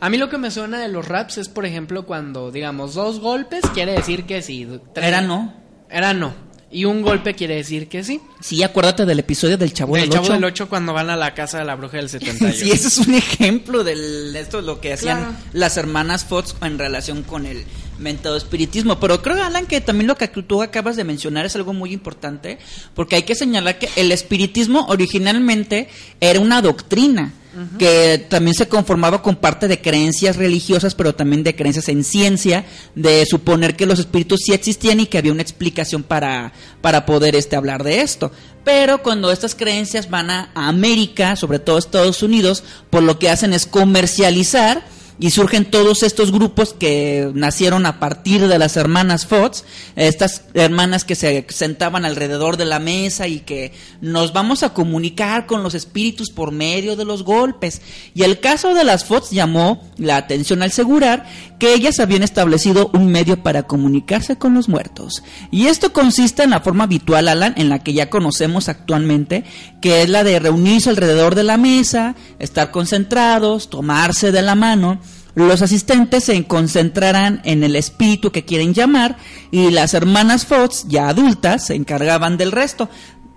A 0.00 0.08
mí 0.10 0.18
lo 0.18 0.28
que 0.28 0.38
me 0.38 0.50
suena 0.50 0.78
de 0.80 0.88
los 0.88 1.06
raps 1.06 1.38
es, 1.38 1.48
por 1.48 1.64
ejemplo, 1.66 2.04
cuando 2.06 2.50
digamos 2.50 2.94
dos 2.94 3.20
golpes 3.20 3.62
quiere 3.72 3.92
decir 3.92 4.24
que 4.24 4.42
sí. 4.42 4.66
tres- 4.94 5.06
Era 5.08 5.20
no. 5.20 5.54
Era 5.90 6.12
no. 6.14 6.34
Y 6.70 6.86
un 6.86 7.02
golpe 7.02 7.34
quiere 7.34 7.54
decir 7.54 7.88
que 7.88 8.02
sí. 8.02 8.20
Sí, 8.40 8.60
acuérdate 8.64 9.06
del 9.06 9.20
episodio 9.20 9.56
del 9.56 9.72
Chavo 9.72 9.94
El 9.96 10.02
del 10.02 10.10
chavo 10.10 10.24
Ocho. 10.24 10.32
del 10.32 10.44
8 10.44 10.68
cuando 10.68 10.92
van 10.92 11.08
a 11.08 11.16
la 11.16 11.32
casa 11.32 11.58
de 11.58 11.64
la 11.64 11.76
bruja 11.76 11.98
del 11.98 12.08
71. 12.08 12.52
Sí, 12.58 12.70
ese 12.72 12.88
es 12.88 12.98
un 12.98 13.14
ejemplo 13.14 13.84
del- 13.84 14.32
de 14.32 14.40
esto 14.40 14.60
lo 14.60 14.80
que 14.80 14.92
hacían 14.92 15.18
Claro. 15.18 15.34
las 15.52 15.76
hermanas 15.76 16.24
Fox 16.24 16.56
en 16.62 16.76
relación 16.78 17.22
con 17.22 17.46
el 17.46 17.64
mentado 18.00 18.36
espiritismo. 18.36 18.98
Pero 18.98 19.22
creo, 19.22 19.40
Alan, 19.44 19.66
que 19.66 19.80
también 19.80 20.08
lo 20.08 20.16
que 20.16 20.26
tú 20.26 20.62
acabas 20.64 20.96
de 20.96 21.04
mencionar 21.04 21.46
es 21.46 21.54
algo 21.54 21.72
muy 21.74 21.92
importante, 21.92 22.58
porque 22.94 23.14
hay 23.14 23.22
que 23.22 23.36
señalar 23.36 23.78
que 23.78 23.88
el 23.94 24.10
espiritismo 24.10 24.84
originalmente 24.88 25.88
era 26.20 26.40
una 26.40 26.60
doctrina. 26.60 27.32
Que 27.78 28.26
también 28.28 28.54
se 28.54 28.68
conformaba 28.68 29.22
con 29.22 29.36
parte 29.36 29.68
de 29.68 29.80
creencias 29.80 30.36
religiosas, 30.36 30.94
pero 30.94 31.14
también 31.14 31.42
de 31.42 31.54
creencias 31.54 31.88
en 31.88 32.04
ciencia, 32.04 32.64
de 32.94 33.24
suponer 33.26 33.76
que 33.76 33.86
los 33.86 33.98
espíritus 33.98 34.40
sí 34.44 34.52
existían 34.52 35.00
y 35.00 35.06
que 35.06 35.18
había 35.18 35.32
una 35.32 35.42
explicación 35.42 36.02
para, 36.02 36.52
para 36.80 37.06
poder 37.06 37.36
este, 37.36 37.56
hablar 37.56 37.84
de 37.84 38.00
esto. 38.00 38.32
Pero 38.64 39.02
cuando 39.02 39.30
estas 39.30 39.54
creencias 39.54 40.08
van 40.08 40.30
a, 40.30 40.50
a 40.54 40.68
América, 40.68 41.36
sobre 41.36 41.58
todo 41.58 41.78
Estados 41.78 42.22
Unidos, 42.22 42.64
por 42.90 43.02
lo 43.02 43.18
que 43.18 43.30
hacen 43.30 43.52
es 43.52 43.66
comercializar 43.66 44.84
y 45.18 45.30
surgen 45.30 45.64
todos 45.64 46.02
estos 46.02 46.32
grupos 46.32 46.74
que 46.74 47.30
nacieron 47.34 47.86
a 47.86 48.00
partir 48.00 48.46
de 48.46 48.58
las 48.58 48.76
hermanas 48.76 49.26
Fox, 49.26 49.64
estas 49.96 50.42
hermanas 50.54 51.04
que 51.04 51.14
se 51.14 51.46
sentaban 51.48 52.04
alrededor 52.04 52.56
de 52.56 52.64
la 52.64 52.78
mesa 52.78 53.28
y 53.28 53.40
que 53.40 53.72
nos 54.00 54.32
vamos 54.32 54.62
a 54.62 54.74
comunicar 54.74 55.46
con 55.46 55.62
los 55.62 55.74
espíritus 55.74 56.30
por 56.30 56.52
medio 56.52 56.96
de 56.96 57.04
los 57.04 57.22
golpes. 57.22 57.80
Y 58.14 58.22
el 58.22 58.40
caso 58.40 58.74
de 58.74 58.84
las 58.84 59.04
Fox 59.04 59.30
llamó 59.30 59.82
la 59.96 60.16
atención 60.16 60.62
al 60.62 60.70
asegurar 60.74 61.26
que 61.58 61.72
ellas 61.72 62.00
habían 62.00 62.22
establecido 62.22 62.90
un 62.92 63.06
medio 63.06 63.42
para 63.42 63.62
comunicarse 63.62 64.36
con 64.36 64.54
los 64.54 64.68
muertos. 64.68 65.22
Y 65.50 65.66
esto 65.66 65.92
consiste 65.92 66.42
en 66.42 66.50
la 66.50 66.60
forma 66.60 66.84
habitual, 66.84 67.28
Alan, 67.28 67.54
en 67.56 67.68
la 67.68 67.82
que 67.82 67.92
ya 67.92 68.10
conocemos 68.10 68.68
actualmente, 68.68 69.44
que 69.80 70.02
es 70.02 70.08
la 70.08 70.24
de 70.24 70.40
reunirse 70.40 70.90
alrededor 70.90 71.34
de 71.34 71.44
la 71.44 71.56
mesa, 71.56 72.16
estar 72.38 72.70
concentrados, 72.70 73.70
tomarse 73.70 74.32
de 74.32 74.42
la 74.42 74.54
mano, 74.54 75.00
los 75.34 75.62
asistentes 75.62 76.24
se 76.24 76.44
concentrarán 76.44 77.40
en 77.44 77.64
el 77.64 77.76
espíritu 77.76 78.30
que 78.30 78.44
quieren 78.44 78.74
llamar 78.74 79.16
y 79.50 79.70
las 79.70 79.94
hermanas 79.94 80.46
Fox, 80.46 80.86
ya 80.88 81.08
adultas, 81.08 81.66
se 81.66 81.74
encargaban 81.74 82.36
del 82.36 82.52
resto, 82.52 82.88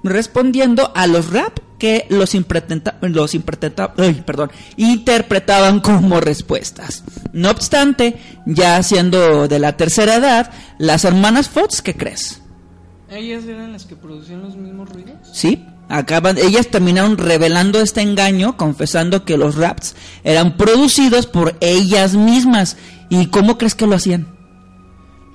respondiendo 0.04 0.92
a 0.96 1.08
los 1.08 1.32
rap 1.32 1.60
que 1.80 2.08
los, 2.10 2.34
ay, 2.34 4.24
perdón, 4.26 4.52
interpretaban 4.78 5.80
como 5.80 6.20
respuestas. 6.20 7.04
No 7.34 7.52
obstante, 7.52 8.18
ya 8.46 8.82
siendo 8.84 9.48
de 9.48 9.60
la 9.60 9.78
tercera 9.78 10.16
edad, 10.16 10.52
las 10.80 11.06
hermanas 11.06 11.50
Fox, 11.50 11.82
¿qué 11.82 11.96
crees? 11.96 12.42
¿Ellas 13.10 13.46
eran 13.46 13.72
las 13.72 13.86
que 13.86 13.96
producían 13.96 14.42
los 14.42 14.56
mismos 14.58 14.90
ruidos? 14.90 15.16
Sí, 15.32 15.66
acaban, 15.90 16.38
ellas 16.38 16.68
terminaron 16.68 17.18
revelando 17.18 17.82
este 17.82 18.02
engaño, 18.02 18.58
confesando 18.58 19.26
que 19.26 19.38
los 19.38 19.56
raps 19.56 19.96
eran 20.24 20.58
producidos 20.58 21.28
por 21.28 21.56
ellas 21.62 22.14
mismas. 22.14 22.78
¿Y 23.10 23.28
cómo 23.28 23.58
crees 23.58 23.76
que 23.76 23.88
lo 23.88 23.96
hacían? 23.96 24.28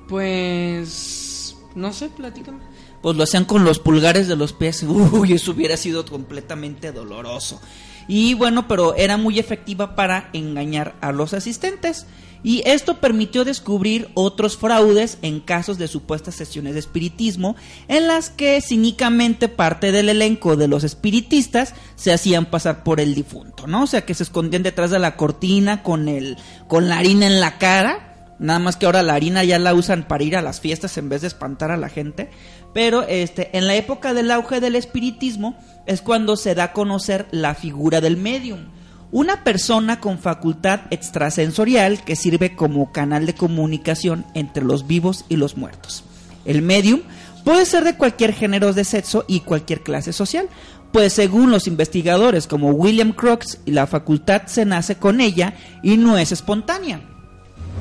Pues... 0.09 1.57
No 1.75 1.93
sé, 1.93 2.11
platícame. 2.11 2.59
Pues 3.01 3.17
lo 3.17 3.25
hacían 3.25 3.45
con 3.45 3.65
los 3.65 3.79
pulgares 3.79 4.29
de 4.29 4.37
los 4.37 4.53
pies. 4.53 4.83
Uy, 4.83 5.33
eso 5.33 5.53
hubiera 5.53 5.77
sido 5.77 6.05
completamente 6.05 6.93
doloroso. 6.93 7.61
Y 8.09 8.35
bueno, 8.35 8.69
pero 8.69 8.95
era 8.95 9.17
muy 9.17 9.39
efectiva 9.39 9.97
para 9.97 10.29
engañar 10.33 10.95
a 11.01 11.13
los 11.13 11.35
asistentes. 11.35 12.07
Y 12.43 12.63
esto 12.67 12.99
permitió 12.99 13.45
descubrir 13.45 14.09
otros 14.15 14.57
fraudes 14.57 15.19
en 15.23 15.41
casos 15.41 15.79
de 15.79 15.89
supuestas 15.89 16.35
sesiones 16.35 16.75
de 16.75 16.81
espiritismo, 16.81 17.57
en 17.89 18.09
las 18.09 18.31
que 18.31 18.61
cínicamente 18.61 19.49
parte 19.49 19.93
del 19.93 20.09
elenco 20.09 20.57
de 20.57 20.69
los 20.69 20.85
espiritistas 20.85 21.75
se 21.95 22.13
hacían 22.13 22.47
pasar 22.47 22.83
por 22.83 23.01
el 23.01 23.15
difunto, 23.15 23.67
¿no? 23.67 23.85
O 23.85 23.87
sea, 23.87 24.05
que 24.05 24.15
se 24.15 24.25
escondían 24.25 24.63
detrás 24.63 24.91
de 24.91 24.99
la 24.99 25.17
cortina 25.17 25.83
con 25.83 26.09
el 26.09 26.37
con 26.69 26.89
la 26.89 26.99
harina 26.99 27.27
en 27.27 27.41
la 27.41 27.59
cara 27.59 28.13
Nada 28.43 28.59
más 28.59 28.77
que 28.77 28.87
ahora 28.87 29.05
la 29.05 29.15
harina 29.15 29.45
ya 29.45 29.61
la 29.61 29.73
usan 29.73 30.03
para 30.03 30.25
ir 30.25 30.37
a 30.37 30.43
las 30.43 30.61
fiestas 30.61 30.99
en 30.99 31.09
vez 31.09 31.21
de 31.21 31.29
espantar 31.29 31.71
a 31.71 31.77
la 31.77 31.89
gente. 31.89 32.29
Pero 32.75 33.05
este, 33.05 33.57
en 33.57 33.69
la 33.69 33.77
época 33.77 34.15
del 34.15 34.33
auge 34.33 34.59
del 34.59 34.75
espiritismo 34.75 35.57
es 35.87 36.03
cuando 36.03 36.37
se 36.37 36.57
da 36.57 36.65
a 36.65 36.73
conocer 36.73 37.29
la 37.31 37.55
figura 37.55 38.01
del 38.01 38.17
medium. 38.17 38.67
Una 39.13 39.45
persona 39.45 40.01
con 40.01 40.19
facultad 40.19 40.81
extrasensorial 40.89 42.03
que 42.03 42.17
sirve 42.17 42.57
como 42.57 42.93
canal 42.93 43.27
de 43.27 43.35
comunicación 43.35 44.25
entre 44.33 44.65
los 44.65 44.87
vivos 44.87 45.27
y 45.29 45.37
los 45.37 45.59
muertos. 45.59 46.03
El 46.47 46.63
medium 46.63 47.03
puede 47.45 47.67
ser 47.67 47.85
de 47.85 47.97
cualquier 47.97 48.33
género 48.33 48.73
de 48.73 48.85
sexo 48.85 49.27
y 49.29 49.41
cualquier 49.41 49.83
clase 49.83 50.15
social, 50.15 50.49
pues 50.93 51.13
según 51.13 51.51
los 51.51 51.67
investigadores 51.67 52.47
como 52.47 52.71
William 52.71 53.13
Crookes, 53.13 53.59
la 53.67 53.87
facultad 53.87 54.47
se 54.47 54.65
nace 54.65 54.97
con 54.97 55.21
ella 55.21 55.57
y 55.83 55.99
no 55.99 56.17
es 56.17 56.33
espontánea. 56.33 57.03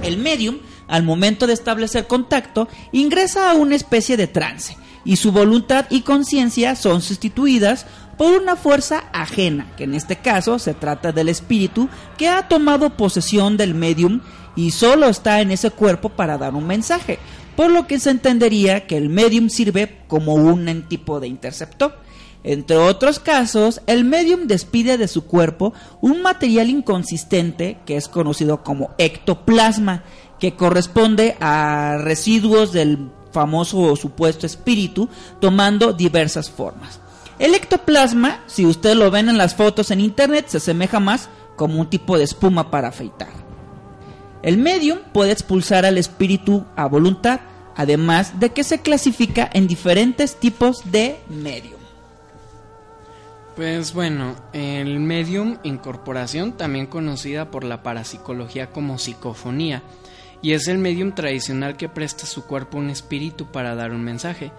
El 0.04 0.18
medium, 0.18 0.58
al 0.90 1.04
momento 1.04 1.48
de 1.48 1.54
establecer 1.54 2.08
contacto, 2.08 2.68
ingresa 2.92 3.50
a 3.50 3.54
una 3.54 3.76
especie 3.76 4.18
de 4.18 4.28
trance 4.28 4.76
y 5.06 5.16
su 5.16 5.32
voluntad 5.32 5.86
y 5.90 6.02
conciencia 6.02 6.76
son 6.76 7.02
sustituidas 7.02 7.86
por 8.22 8.40
una 8.40 8.56
fuerza 8.56 9.06
ajena, 9.14 9.72
que 9.76 9.86
en 9.86 9.96
este 9.96 10.18
caso 10.18 10.60
se 10.60 10.76
trata 10.76 11.12
del 11.12 11.28
espíritu 11.28 11.90
que 12.20 12.30
ha 12.30 12.48
tomado 12.48 12.96
posesión 12.96 13.58
del 13.58 13.74
medium 13.74 14.22
y 14.56 14.70
solo 14.70 15.08
está 15.08 15.42
en 15.42 15.50
ese 15.50 15.72
cuerpo 15.72 16.10
para 16.10 16.38
dar 16.38 16.54
un 16.54 16.68
mensaje, 16.68 17.18
por 17.56 17.72
lo 17.72 17.88
que 17.88 18.00
se 18.00 18.12
entendería 18.12 18.86
que 18.86 18.96
el 18.96 19.10
medium 19.10 19.50
sirve 19.50 20.04
como 20.08 20.36
un 20.36 20.84
tipo 20.88 21.20
de 21.20 21.30
interceptor. 21.30 21.98
Entre 22.44 22.78
otros 22.78 23.18
casos, 23.18 23.82
el 23.88 24.04
medium 24.04 24.46
despide 24.46 25.00
de 25.00 25.08
su 25.08 25.26
cuerpo 25.26 25.74
un 26.00 26.22
material 26.22 26.70
inconsistente 26.70 27.80
que 27.88 27.98
es 27.98 28.08
conocido 28.08 28.62
como 28.62 28.92
ectoplasma, 29.00 30.04
que 30.40 30.56
corresponde 30.56 31.38
a 31.40 31.98
residuos 32.00 32.72
del 32.72 33.10
famoso 33.32 33.80
o 33.80 33.96
supuesto 33.96 34.46
espíritu, 34.46 35.10
tomando 35.40 35.92
diversas 35.92 36.52
formas. 36.52 37.01
El 37.42 37.56
ectoplasma, 37.56 38.44
si 38.46 38.68
ustedes 38.68 38.96
lo 38.96 39.10
ven 39.10 39.28
en 39.28 39.40
las 39.40 39.56
fotos 39.56 39.90
en 39.90 40.00
internet, 40.00 40.46
se 40.48 40.58
asemeja 40.58 41.00
más 41.00 41.28
como 41.56 41.82
un 41.82 41.90
tipo 41.90 42.16
de 42.16 42.24
espuma 42.24 42.70
para 42.70 42.90
afeitar. 42.90 43.32
El 44.44 44.60
medium 44.60 45.00
puede 45.12 45.32
expulsar 45.32 45.84
al 45.84 45.98
espíritu 45.98 46.66
a 46.76 46.86
voluntad, 46.86 47.40
además 47.76 48.40
de 48.40 48.52
que 48.52 48.64
se 48.64 48.82
clasifica 48.82 49.50
en 49.54 49.68
diferentes 49.68 50.36
tipos 50.36 50.92
de 50.92 51.20
medium. 51.30 51.80
Pues 53.56 53.92
bueno, 53.96 54.36
el 54.54 55.00
medium 55.00 55.58
incorporación, 55.64 56.52
también 56.52 56.86
conocida 56.86 57.50
por 57.50 57.64
la 57.64 57.82
parapsicología 57.82 58.70
como 58.70 59.00
psicofonía, 59.00 59.82
y 60.44 60.52
es 60.54 60.68
el 60.68 60.78
medium 60.78 61.14
tradicional 61.14 61.76
que 61.76 61.90
presta 61.90 62.28
su 62.28 62.46
cuerpo 62.46 62.78
a 62.78 62.82
un 62.82 62.92
espíritu 62.92 63.48
para 63.48 63.74
dar 63.74 63.94
un 63.94 64.04
mensaje. 64.04 64.52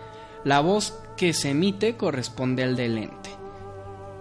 La 0.45 0.61
voz 0.61 0.99
que 1.17 1.33
se 1.33 1.51
emite 1.51 1.97
corresponde 1.97 2.63
al 2.63 2.77
del 2.77 2.99
ente. 2.99 3.31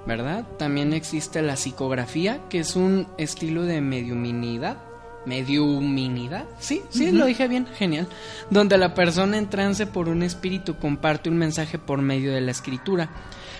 ¿Verdad? 0.05 0.45
También 0.57 0.93
existe 0.93 1.41
la 1.41 1.55
psicografía, 1.55 2.41
que 2.49 2.59
es 2.59 2.75
un 2.75 3.07
estilo 3.17 3.63
de 3.63 3.81
mediuminidad. 3.81 4.77
Mediuminidad, 5.23 6.45
sí, 6.57 6.81
sí, 6.89 7.11
lo 7.11 7.27
dije 7.27 7.47
bien, 7.47 7.67
genial. 7.77 8.07
Donde 8.49 8.79
la 8.79 8.95
persona 8.95 9.37
en 9.37 9.51
trance 9.51 9.85
por 9.85 10.09
un 10.09 10.23
espíritu 10.23 10.77
comparte 10.77 11.29
un 11.29 11.37
mensaje 11.37 11.77
por 11.77 12.01
medio 12.01 12.33
de 12.33 12.41
la 12.41 12.49
escritura. 12.49 13.09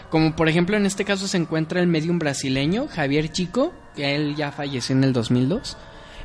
Como 0.10 0.36
por 0.36 0.50
ejemplo 0.50 0.76
en 0.76 0.88
este 0.88 1.06
caso 1.06 1.28
se 1.28 1.38
encuentra 1.38 1.80
el 1.80 1.86
medium 1.86 2.18
brasileño 2.18 2.88
Javier 2.88 3.32
Chico, 3.32 3.74
que 3.96 4.16
él 4.16 4.36
ya 4.36 4.52
falleció 4.52 4.96
en 4.96 5.04
el 5.04 5.14
2002. 5.14 5.78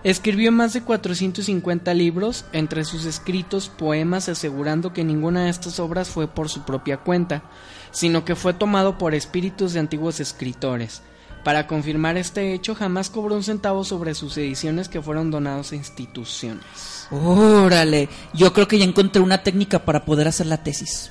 Escribió 0.06 0.52
más 0.52 0.72
de 0.72 0.82
450 0.82 1.92
libros, 1.92 2.44
entre 2.52 2.84
sus 2.84 3.06
escritos 3.06 3.68
poemas 3.68 4.28
asegurando 4.28 4.92
que 4.92 5.02
ninguna 5.02 5.42
de 5.42 5.50
estas 5.50 5.80
obras 5.80 6.06
fue 6.10 6.28
por 6.28 6.48
su 6.48 6.62
propia 6.62 6.98
cuenta, 6.98 7.42
sino 7.90 8.24
que 8.24 8.36
fue 8.36 8.54
tomado 8.54 8.98
por 8.98 9.16
espíritus 9.16 9.72
de 9.72 9.80
antiguos 9.80 10.20
escritores. 10.20 11.02
Para 11.42 11.66
confirmar 11.66 12.16
este 12.18 12.54
hecho, 12.54 12.76
jamás 12.76 13.10
cobró 13.10 13.34
un 13.34 13.42
centavo 13.42 13.82
sobre 13.82 14.14
sus 14.14 14.36
ediciones 14.36 14.88
que 14.88 15.02
fueron 15.02 15.32
donados 15.32 15.72
a 15.72 15.74
instituciones. 15.74 17.08
Órale, 17.10 18.08
yo 18.32 18.52
creo 18.52 18.68
que 18.68 18.78
ya 18.78 18.84
encontré 18.84 19.20
una 19.20 19.42
técnica 19.42 19.84
para 19.84 20.04
poder 20.04 20.28
hacer 20.28 20.46
la 20.46 20.62
tesis. 20.62 21.10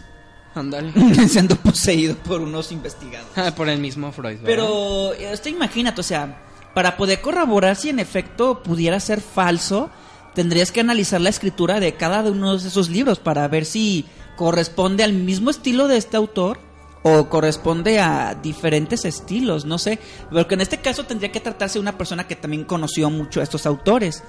Ándale. 0.53 0.93
Siendo 1.27 1.57
poseído 1.57 2.15
por 2.15 2.39
unos 2.39 2.71
investigadores. 2.71 3.37
Ah, 3.37 3.53
por 3.53 3.67
el 3.67 3.79
mismo 3.79 4.13
Freud. 4.13 4.39
¿verdad? 4.39 4.45
Pero, 4.45 5.13
este, 5.15 5.49
imagínate, 5.49 5.99
o 5.99 6.03
sea, 6.03 6.44
para 6.75 6.97
poder 6.97 7.21
corroborar 7.21 7.77
si 7.77 7.89
en 7.89 7.99
efecto 7.99 8.61
pudiera 8.61 8.99
ser 8.99 9.21
falso, 9.21 9.89
tendrías 10.35 10.71
que 10.71 10.81
analizar 10.81 11.21
la 11.21 11.29
escritura 11.29 11.79
de 11.79 11.95
cada 11.95 12.21
uno 12.29 12.57
de 12.57 12.67
esos 12.67 12.89
libros 12.89 13.17
para 13.17 13.47
ver 13.47 13.65
si 13.65 14.05
corresponde 14.35 15.03
al 15.03 15.13
mismo 15.13 15.49
estilo 15.49 15.87
de 15.87 15.97
este 15.97 16.17
autor 16.17 16.59
o 17.01 17.29
corresponde 17.29 17.99
a 17.99 18.35
diferentes 18.35 19.05
estilos, 19.05 19.63
no 19.63 19.77
sé, 19.77 19.99
porque 20.29 20.55
en 20.55 20.61
este 20.61 20.81
caso 20.81 21.05
tendría 21.05 21.31
que 21.31 21.39
tratarse 21.39 21.75
de 21.75 21.83
una 21.83 21.97
persona 21.97 22.27
que 22.27 22.35
también 22.35 22.65
conoció 22.65 23.09
mucho 23.09 23.39
a 23.39 23.43
estos 23.43 23.65
autores. 23.65 24.23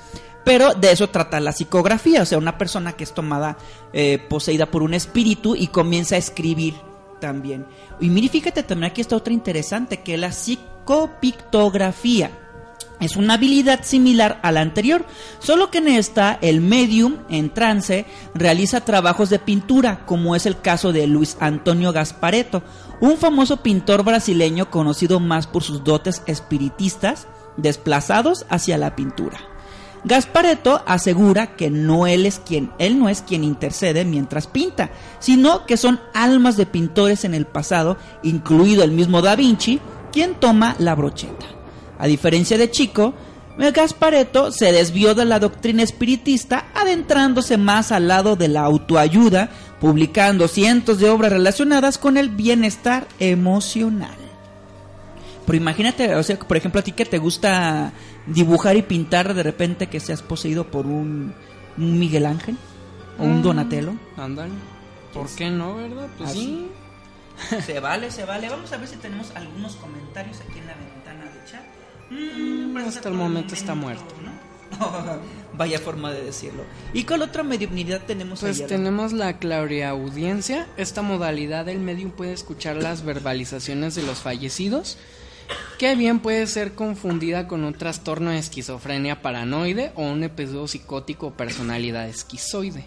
Pero 0.44 0.74
de 0.74 0.92
eso 0.92 1.08
trata 1.08 1.40
la 1.40 1.50
psicografía, 1.50 2.22
o 2.22 2.26
sea, 2.26 2.38
una 2.38 2.58
persona 2.58 2.92
que 2.92 3.02
es 3.02 3.12
tomada, 3.12 3.56
eh, 3.92 4.18
poseída 4.28 4.66
por 4.66 4.82
un 4.82 4.94
espíritu 4.94 5.56
y 5.56 5.66
comienza 5.68 6.14
a 6.14 6.18
escribir 6.18 6.74
también. 7.20 7.66
Y 8.00 8.08
mire, 8.10 8.28
fíjate 8.28 8.62
también 8.62 8.90
aquí 8.90 9.00
está 9.00 9.16
otra 9.16 9.32
interesante, 9.32 10.02
que 10.02 10.14
es 10.14 10.20
la 10.20 10.32
psicopictografía. 10.32 12.30
Es 12.98 13.16
una 13.16 13.34
habilidad 13.34 13.84
similar 13.84 14.40
a 14.42 14.52
la 14.52 14.62
anterior, 14.62 15.04
solo 15.38 15.70
que 15.70 15.78
en 15.78 15.88
esta 15.88 16.38
el 16.40 16.62
medium 16.62 17.18
en 17.28 17.50
trance 17.50 18.06
realiza 18.34 18.86
trabajos 18.86 19.28
de 19.28 19.38
pintura, 19.38 20.06
como 20.06 20.34
es 20.34 20.46
el 20.46 20.60
caso 20.60 20.92
de 20.92 21.06
Luis 21.06 21.36
Antonio 21.40 21.92
Gaspareto, 21.92 22.62
un 23.00 23.18
famoso 23.18 23.58
pintor 23.58 24.02
brasileño 24.02 24.70
conocido 24.70 25.20
más 25.20 25.46
por 25.46 25.62
sus 25.62 25.84
dotes 25.84 26.22
espiritistas 26.26 27.28
desplazados 27.58 28.46
hacia 28.48 28.78
la 28.78 28.96
pintura. 28.96 29.55
Gaspareto 30.06 30.84
asegura 30.86 31.56
que 31.56 31.68
no 31.68 32.06
él 32.06 32.26
es 32.26 32.38
quien, 32.38 32.70
él 32.78 32.96
no 32.96 33.08
es 33.08 33.22
quien 33.22 33.42
intercede 33.42 34.04
mientras 34.04 34.46
pinta, 34.46 34.90
sino 35.18 35.66
que 35.66 35.76
son 35.76 36.00
almas 36.14 36.56
de 36.56 36.64
pintores 36.64 37.24
en 37.24 37.34
el 37.34 37.44
pasado, 37.44 37.96
incluido 38.22 38.84
el 38.84 38.92
mismo 38.92 39.20
Da 39.20 39.34
Vinci, 39.34 39.80
quien 40.12 40.36
toma 40.36 40.76
la 40.78 40.94
brocheta. 40.94 41.46
A 41.98 42.06
diferencia 42.06 42.56
de 42.56 42.70
Chico, 42.70 43.14
Gaspareto 43.58 44.52
se 44.52 44.70
desvió 44.70 45.16
de 45.16 45.24
la 45.24 45.40
doctrina 45.40 45.82
espiritista, 45.82 46.66
adentrándose 46.72 47.56
más 47.56 47.90
al 47.90 48.06
lado 48.06 48.36
de 48.36 48.46
la 48.46 48.60
autoayuda, 48.60 49.50
publicando 49.80 50.46
cientos 50.46 51.00
de 51.00 51.10
obras 51.10 51.32
relacionadas 51.32 51.98
con 51.98 52.16
el 52.16 52.28
bienestar 52.28 53.08
emocional. 53.18 54.14
Pero 55.46 55.56
imagínate, 55.56 56.14
o 56.14 56.22
sea, 56.22 56.38
por 56.38 56.56
ejemplo, 56.56 56.80
a 56.80 56.84
ti 56.84 56.92
que 56.92 57.04
te 57.04 57.18
gusta 57.18 57.92
dibujar 58.26 58.76
y 58.76 58.82
pintar 58.82 59.34
de 59.34 59.42
repente 59.42 59.88
que 59.88 60.00
seas 60.00 60.22
poseído 60.22 60.64
por 60.70 60.86
un, 60.86 61.32
un 61.78 61.98
Miguel 61.98 62.26
Ángel 62.26 62.56
o 63.18 63.24
un 63.24 63.40
Mm. 63.40 63.42
Donatello. 63.42 63.92
Ándale. 64.16 64.52
¿Por 65.12 65.28
qué 65.34 65.50
no, 65.50 65.76
verdad? 65.76 66.08
Pues 66.18 66.30
Así. 66.30 66.68
sí. 67.48 67.62
Se 67.62 67.80
vale, 67.80 68.10
se 68.10 68.24
vale. 68.24 68.48
Vamos 68.48 68.72
a 68.72 68.76
ver 68.78 68.88
si 68.88 68.96
tenemos 68.96 69.30
algunos 69.34 69.76
comentarios 69.76 70.40
aquí 70.40 70.58
en 70.58 70.66
la 70.66 70.74
ventana 70.74 71.24
de 71.24 71.50
chat. 71.50 71.62
Mm, 72.10 72.72
parece 72.72 72.98
hasta 72.98 73.08
el 73.08 73.14
momento 73.14 73.54
está 73.54 73.74
muerto. 73.74 74.14
¿no? 74.22 74.30
Vaya 75.56 75.78
forma 75.78 76.12
de 76.12 76.22
decirlo. 76.22 76.64
¿Y 76.92 77.04
cuál 77.04 77.22
otra 77.22 77.42
mediunidad 77.42 78.02
tenemos 78.06 78.40
Pues 78.40 78.66
tenemos 78.66 79.12
la 79.12 79.38
clariaudiencia. 79.38 80.66
Esta 80.76 81.02
modalidad 81.02 81.68
el 81.68 81.80
medium 81.80 82.10
puede 82.10 82.32
escuchar 82.32 82.76
las 82.76 83.04
verbalizaciones 83.04 83.94
de 83.94 84.02
los 84.02 84.18
fallecidos, 84.18 84.98
que 85.78 85.94
bien 85.94 86.20
puede 86.20 86.46
ser 86.46 86.74
confundida 86.74 87.46
con 87.48 87.64
un 87.64 87.74
trastorno 87.74 88.30
de 88.30 88.38
esquizofrenia 88.38 89.22
paranoide 89.22 89.92
o 89.94 90.02
un 90.02 90.22
episodio 90.24 90.66
psicótico 90.68 91.28
o 91.28 91.32
personalidad 91.34 92.08
esquizoide. 92.08 92.84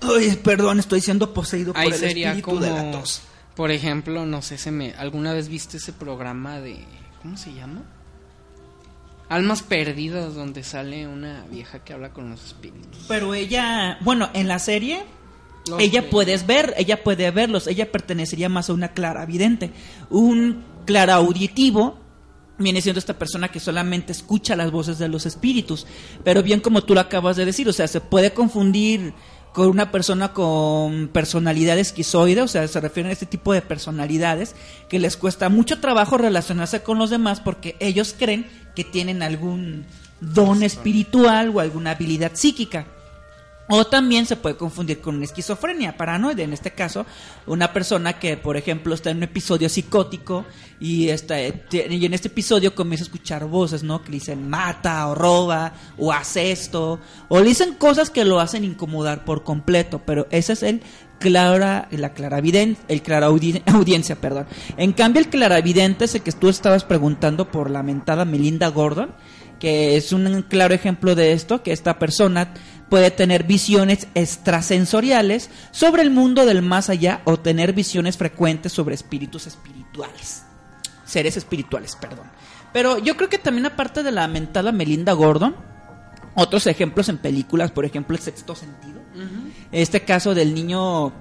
Ay, 0.00 0.36
perdón, 0.42 0.80
estoy 0.80 1.00
siendo 1.00 1.32
poseído 1.32 1.72
Ahí 1.76 1.84
por 1.86 1.94
el 1.94 2.00
sería 2.00 2.28
espíritu 2.30 2.50
como, 2.50 2.60
de 2.62 2.70
la 2.70 2.90
tos. 2.90 3.22
por 3.54 3.70
ejemplo, 3.70 4.26
no 4.26 4.42
sé, 4.42 4.58
se 4.58 4.70
me, 4.72 4.92
¿alguna 4.94 5.32
vez 5.32 5.48
viste 5.48 5.76
ese 5.76 5.92
programa 5.92 6.60
de, 6.60 6.84
¿cómo 7.22 7.36
se 7.36 7.52
llama? 7.54 7.82
Almas 9.28 9.62
perdidas, 9.62 10.34
donde 10.34 10.62
sale 10.62 11.06
una 11.06 11.44
vieja 11.50 11.78
que 11.78 11.94
habla 11.94 12.10
con 12.12 12.28
los 12.30 12.44
espíritus. 12.44 13.04
Pero 13.08 13.32
ella, 13.32 13.96
bueno, 14.02 14.28
en 14.34 14.46
la 14.46 14.58
serie 14.58 15.04
Los 15.68 15.80
ella 15.80 16.02
de- 16.02 16.08
puedes 16.08 16.46
ver, 16.46 16.74
ella 16.76 17.02
puede 17.02 17.30
verlos, 17.30 17.66
ella 17.66 17.90
pertenecería 17.90 18.50
más 18.50 18.68
a 18.68 18.74
una 18.74 18.88
claravidente. 18.88 19.70
Un 20.10 20.62
clarauditivo 20.84 21.98
viene 22.58 22.80
siendo 22.80 22.98
esta 22.98 23.18
persona 23.18 23.48
que 23.48 23.60
solamente 23.60 24.12
escucha 24.12 24.56
las 24.56 24.70
voces 24.70 24.98
de 24.98 25.08
los 25.08 25.26
espíritus. 25.26 25.86
Pero 26.24 26.42
bien 26.42 26.60
como 26.60 26.84
tú 26.84 26.94
lo 26.94 27.00
acabas 27.00 27.36
de 27.36 27.44
decir, 27.44 27.68
o 27.68 27.72
sea, 27.72 27.88
se 27.88 28.00
puede 28.00 28.32
confundir 28.32 29.14
con 29.52 29.68
una 29.68 29.90
persona 29.90 30.32
con 30.32 31.08
personalidad 31.08 31.78
esquizoide, 31.78 32.40
o 32.40 32.48
sea, 32.48 32.66
se 32.66 32.80
refieren 32.80 33.10
a 33.10 33.12
este 33.12 33.26
tipo 33.26 33.52
de 33.52 33.60
personalidades 33.60 34.54
que 34.88 34.98
les 34.98 35.16
cuesta 35.16 35.50
mucho 35.50 35.78
trabajo 35.78 36.16
relacionarse 36.16 36.82
con 36.82 36.98
los 36.98 37.10
demás 37.10 37.40
porque 37.40 37.76
ellos 37.78 38.14
creen 38.18 38.46
que 38.74 38.84
tienen 38.84 39.22
algún 39.22 39.84
don 40.20 40.62
espiritual 40.62 41.50
o 41.54 41.60
alguna 41.60 41.90
habilidad 41.92 42.32
psíquica. 42.34 42.86
O 43.68 43.86
también 43.86 44.26
se 44.26 44.36
puede 44.36 44.56
confundir 44.56 45.00
con 45.00 45.14
una 45.16 45.24
esquizofrenia 45.24 45.96
paranoide. 45.96 46.42
En 46.42 46.52
este 46.52 46.72
caso, 46.72 47.06
una 47.46 47.72
persona 47.72 48.18
que, 48.18 48.36
por 48.36 48.56
ejemplo, 48.56 48.94
está 48.94 49.10
en 49.10 49.18
un 49.18 49.22
episodio 49.22 49.68
psicótico 49.68 50.44
y, 50.80 51.08
está, 51.08 51.40
y 51.40 52.04
en 52.04 52.12
este 52.12 52.28
episodio 52.28 52.74
comienza 52.74 53.04
a 53.04 53.06
escuchar 53.06 53.46
voces, 53.46 53.82
¿no? 53.82 54.02
Que 54.02 54.10
le 54.10 54.16
dicen 54.18 54.50
mata 54.50 55.06
o 55.08 55.14
roba 55.14 55.72
o 55.96 56.12
hace 56.12 56.50
esto. 56.52 56.98
O 57.28 57.38
le 57.38 57.48
dicen 57.48 57.74
cosas 57.74 58.10
que 58.10 58.24
lo 58.24 58.40
hacen 58.40 58.64
incomodar 58.64 59.24
por 59.24 59.44
completo. 59.44 60.02
Pero 60.04 60.26
ese 60.30 60.54
es 60.54 60.62
el 60.64 60.82
clara, 61.20 61.86
la 61.92 62.08
el 62.08 63.02
claraudi- 63.02 63.62
audiencia, 63.66 64.20
perdón. 64.20 64.46
En 64.76 64.92
cambio, 64.92 65.22
el 65.22 65.30
claravidente 65.30 66.06
es 66.06 66.14
el 66.16 66.22
que 66.22 66.32
tú 66.32 66.48
estabas 66.48 66.82
preguntando 66.84 67.50
por 67.50 67.70
la 67.70 67.84
mentada 67.84 68.24
Melinda 68.24 68.68
Gordon 68.68 69.10
que 69.62 69.96
es 69.96 70.12
un 70.12 70.42
claro 70.48 70.74
ejemplo 70.74 71.14
de 71.14 71.32
esto, 71.32 71.62
que 71.62 71.70
esta 71.70 71.96
persona 72.00 72.52
puede 72.90 73.12
tener 73.12 73.44
visiones 73.44 74.08
extrasensoriales 74.16 75.50
sobre 75.70 76.02
el 76.02 76.10
mundo 76.10 76.44
del 76.46 76.62
más 76.62 76.90
allá 76.90 77.22
o 77.26 77.38
tener 77.38 77.72
visiones 77.72 78.16
frecuentes 78.16 78.72
sobre 78.72 78.96
espíritus 78.96 79.46
espirituales. 79.46 80.42
Seres 81.04 81.36
espirituales, 81.36 81.94
perdón. 81.94 82.26
Pero 82.72 82.98
yo 82.98 83.16
creo 83.16 83.28
que 83.28 83.38
también 83.38 83.66
aparte 83.66 84.02
de 84.02 84.10
la 84.10 84.26
mentada 84.26 84.72
Melinda 84.72 85.12
Gordon, 85.12 85.54
otros 86.34 86.66
ejemplos 86.66 87.08
en 87.08 87.18
películas, 87.18 87.70
por 87.70 87.84
ejemplo, 87.84 88.16
El 88.16 88.22
Sexto 88.22 88.56
Sentido. 88.56 89.00
Este 89.70 90.00
caso 90.00 90.34
del 90.34 90.54
niño, 90.54 91.12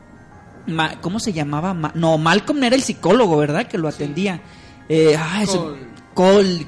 ¿cómo 1.02 1.20
se 1.20 1.32
llamaba? 1.32 1.76
Ma- 1.76 1.92
no, 1.94 2.18
Malcolm 2.18 2.64
era 2.64 2.76
el 2.76 2.82
psicólogo, 2.82 3.38
¿verdad? 3.38 3.68
Que 3.68 3.78
lo 3.78 3.88
atendía. 3.88 4.42
Eh, 4.90 5.16
ah, 5.16 5.44
ese- 5.44 5.60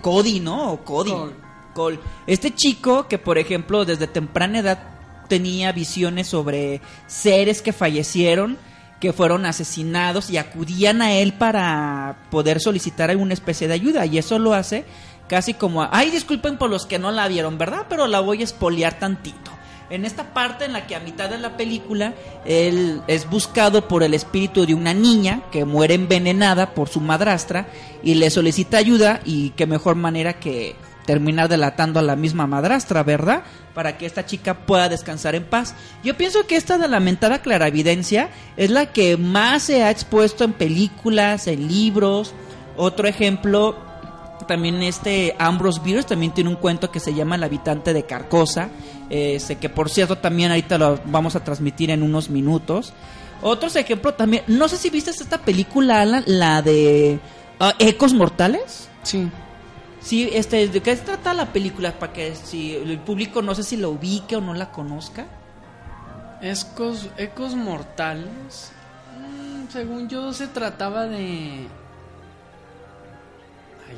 Cody, 0.01 0.39
¿no? 0.39 0.73
O 0.73 0.83
Cody. 0.85 1.11
Este 2.27 2.53
chico 2.53 3.07
que, 3.07 3.17
por 3.17 3.37
ejemplo, 3.37 3.85
desde 3.85 4.07
temprana 4.07 4.59
edad 4.59 4.79
tenía 5.27 5.71
visiones 5.71 6.27
sobre 6.27 6.81
seres 7.07 7.61
que 7.61 7.73
fallecieron, 7.73 8.57
que 8.99 9.13
fueron 9.13 9.45
asesinados 9.45 10.29
y 10.29 10.37
acudían 10.37 11.01
a 11.01 11.13
él 11.13 11.33
para 11.33 12.27
poder 12.29 12.61
solicitar 12.61 13.09
alguna 13.09 13.33
especie 13.33 13.67
de 13.67 13.73
ayuda. 13.73 14.05
Y 14.05 14.17
eso 14.17 14.39
lo 14.39 14.53
hace 14.53 14.85
casi 15.27 15.53
como, 15.53 15.87
ay, 15.91 16.11
disculpen 16.11 16.57
por 16.57 16.69
los 16.69 16.85
que 16.85 16.99
no 16.99 17.11
la 17.11 17.27
vieron, 17.27 17.57
¿verdad? 17.57 17.87
Pero 17.89 18.07
la 18.07 18.19
voy 18.19 18.41
a 18.41 18.43
espolear 18.43 18.99
tantito. 18.99 19.51
En 19.89 20.05
esta 20.05 20.33
parte 20.33 20.65
en 20.65 20.73
la 20.73 20.87
que 20.87 20.95
a 20.95 20.99
mitad 20.99 21.29
de 21.29 21.37
la 21.37 21.57
película 21.57 22.13
él 22.45 23.01
es 23.07 23.29
buscado 23.29 23.87
por 23.87 24.01
el 24.01 24.13
espíritu 24.13 24.65
de 24.65 24.73
una 24.73 24.93
niña 24.93 25.41
que 25.51 25.65
muere 25.65 25.93
envenenada 25.93 26.73
por 26.73 26.89
su 26.89 26.99
madrastra 26.99 27.67
y 28.01 28.15
le 28.15 28.29
solicita 28.29 28.77
ayuda 28.77 29.19
y 29.25 29.51
qué 29.51 29.67
mejor 29.67 29.95
manera 29.95 30.39
que 30.39 30.75
terminar 31.05 31.49
delatando 31.49 31.99
a 31.99 32.03
la 32.03 32.15
misma 32.15 32.47
madrastra, 32.47 33.03
¿verdad? 33.03 33.43
Para 33.73 33.97
que 33.97 34.05
esta 34.05 34.25
chica 34.25 34.53
pueda 34.65 34.89
descansar 34.89 35.35
en 35.35 35.43
paz. 35.43 35.75
Yo 36.03 36.15
pienso 36.15 36.45
que 36.47 36.55
esta 36.55 36.77
de 36.77 36.87
la 36.87 36.99
mentada 36.99 37.41
claravidencia 37.41 38.29
es 38.57 38.69
la 38.69 38.87
que 38.87 39.17
más 39.17 39.63
se 39.63 39.83
ha 39.83 39.91
expuesto 39.91 40.43
en 40.43 40.53
películas, 40.53 41.47
en 41.47 41.67
libros. 41.67 42.33
Otro 42.77 43.07
ejemplo, 43.07 43.77
también 44.47 44.81
este 44.83 45.35
Ambrose 45.39 45.81
Bierce 45.83 46.09
también 46.09 46.33
tiene 46.33 46.49
un 46.49 46.55
cuento 46.55 46.91
que 46.91 46.99
se 46.99 47.13
llama 47.13 47.35
El 47.35 47.43
habitante 47.43 47.93
de 47.93 48.03
Carcosa, 48.03 48.69
este, 49.09 49.57
que 49.57 49.69
por 49.69 49.89
cierto 49.89 50.17
también 50.17 50.51
ahorita 50.51 50.77
lo 50.77 50.99
vamos 51.05 51.35
a 51.35 51.43
transmitir 51.43 51.91
en 51.91 52.03
unos 52.03 52.29
minutos. 52.29 52.93
Otros 53.41 53.75
ejemplos 53.75 54.15
también, 54.15 54.43
no 54.47 54.67
sé 54.69 54.77
si 54.77 54.89
viste 54.89 55.11
esta 55.11 55.37
película, 55.39 56.01
Alan, 56.01 56.23
la 56.25 56.61
de 56.61 57.19
ah, 57.59 57.73
Ecos 57.79 58.13
Mortales. 58.13 58.87
Sí. 59.03 59.29
Sí, 60.03 60.29
este, 60.33 60.67
¿de 60.67 60.81
qué 60.81 60.95
se 60.97 61.03
trata 61.03 61.33
la 61.33 61.53
película? 61.53 61.97
Para 61.97 62.11
que 62.11 62.35
si 62.35 62.75
el 62.75 62.99
público 62.99 63.41
no 63.41 63.55
sé 63.55 63.63
si 63.63 63.77
la 63.77 63.87
ubique 63.87 64.35
o 64.35 64.41
no 64.41 64.53
la 64.53 64.69
conozca. 64.69 65.25
Ecos, 66.41 67.09
ecos 67.17 67.55
mortales. 67.55 68.71
Mm, 69.17 69.71
según 69.71 70.09
yo 70.09 70.33
se 70.33 70.47
trataba 70.47 71.07
de... 71.07 71.67
Ay, 73.87 73.95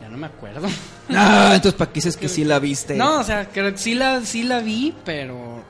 ya 0.00 0.08
no 0.08 0.16
me 0.16 0.26
acuerdo. 0.26 0.68
Ah, 1.10 1.52
entonces 1.54 1.72
para 1.78 1.90
qué 1.90 1.94
dices 1.94 2.18
que 2.18 2.28
sí 2.28 2.44
la 2.44 2.58
viste. 2.58 2.94
No, 2.94 3.20
o 3.20 3.24
sea, 3.24 3.48
creo 3.48 3.72
que 3.72 3.78
sí 3.78 3.94
la, 3.94 4.20
sí 4.20 4.42
la 4.42 4.60
vi, 4.60 4.94
pero 5.06 5.64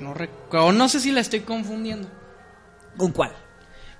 no 0.00 0.14
recuerdo. 0.14 0.72
No 0.72 0.88
sé 0.88 0.98
si 0.98 1.12
la 1.12 1.20
estoy 1.20 1.40
confundiendo. 1.40 2.08
¿Con 2.96 3.12
cuál? 3.12 3.32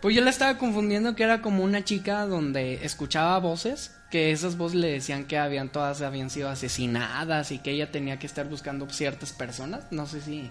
Pues 0.00 0.16
yo 0.16 0.22
la 0.22 0.30
estaba 0.30 0.56
confundiendo 0.56 1.14
que 1.14 1.24
era 1.24 1.42
como 1.42 1.62
una 1.62 1.84
chica 1.84 2.24
donde 2.24 2.86
escuchaba 2.86 3.38
voces, 3.38 3.97
que 4.10 4.32
esas 4.32 4.56
voces 4.56 4.78
le 4.78 4.90
decían 4.90 5.24
que 5.24 5.38
habían 5.38 5.68
todas 5.68 6.00
habían 6.00 6.30
sido 6.30 6.48
asesinadas 6.48 7.52
y 7.52 7.58
que 7.58 7.72
ella 7.72 7.90
tenía 7.90 8.18
que 8.18 8.26
estar 8.26 8.48
buscando 8.48 8.88
ciertas 8.88 9.32
personas. 9.32 9.84
No 9.90 10.06
sé 10.06 10.20
si. 10.20 10.50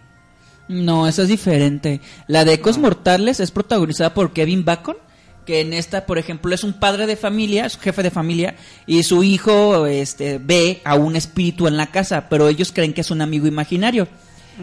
No, 0.68 1.08
esa 1.08 1.24
es 1.24 1.30
diferente. 1.30 2.02
La 2.28 2.46
de 2.46 2.54
Ecos 2.54 2.78
Mortales 2.78 3.40
es 3.40 3.52
protagonizada 3.52 4.14
por 4.14 4.34
Kevin 4.34 4.66
Bacon, 4.66 4.98
que 5.46 5.62
en 5.62 5.74
esta, 5.74 6.06
por 6.06 6.18
ejemplo, 6.18 6.54
es 6.54 6.64
un 6.64 6.74
padre 6.74 7.08
de 7.08 7.16
familia, 7.16 7.66
es 7.66 7.76
un 7.76 7.82
jefe 7.82 8.04
de 8.04 8.12
familia, 8.12 8.56
y 8.86 9.02
su 9.04 9.24
hijo 9.24 9.88
este, 9.88 10.40
ve 10.40 10.82
a 10.84 10.96
un 10.96 11.16
espíritu 11.16 11.68
en 11.68 11.78
la 11.78 11.88
casa, 11.88 12.28
pero 12.30 12.50
ellos 12.50 12.74
creen 12.74 12.94
que 12.94 13.02
es 13.02 13.12
un 13.12 13.22
amigo 13.22 13.48
imaginario. 13.48 14.08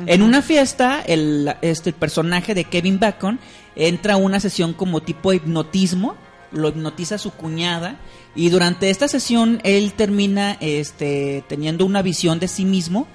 En 0.07 0.23
una 0.23 0.43
fiesta, 0.43 1.03
el, 1.07 1.55
este, 1.63 1.91
el 1.91 1.95
personaje 1.95 2.53
de 2.53 2.65
Kevin 2.65 2.99
Bacon 2.99 3.39
entra 3.77 4.15
a 4.15 4.17
una 4.17 4.41
sesión 4.41 4.73
como 4.73 5.03
tipo 5.03 5.33
hipnotismo 5.33 6.17
lo 6.55 6.69
hipnotiza 6.69 7.19
su 7.19 7.33
cuñada 7.33 7.97
y 8.35 8.49
durante 8.49 8.91
esta 8.91 9.09
sesión 9.09 9.61
él 9.65 9.93
termina 9.93 10.57
este 10.61 11.45
teniendo 11.49 11.85
una 11.85 12.03
visión 12.03 12.39
de 12.39 12.49
sí 12.49 12.65
mismo 12.65 13.07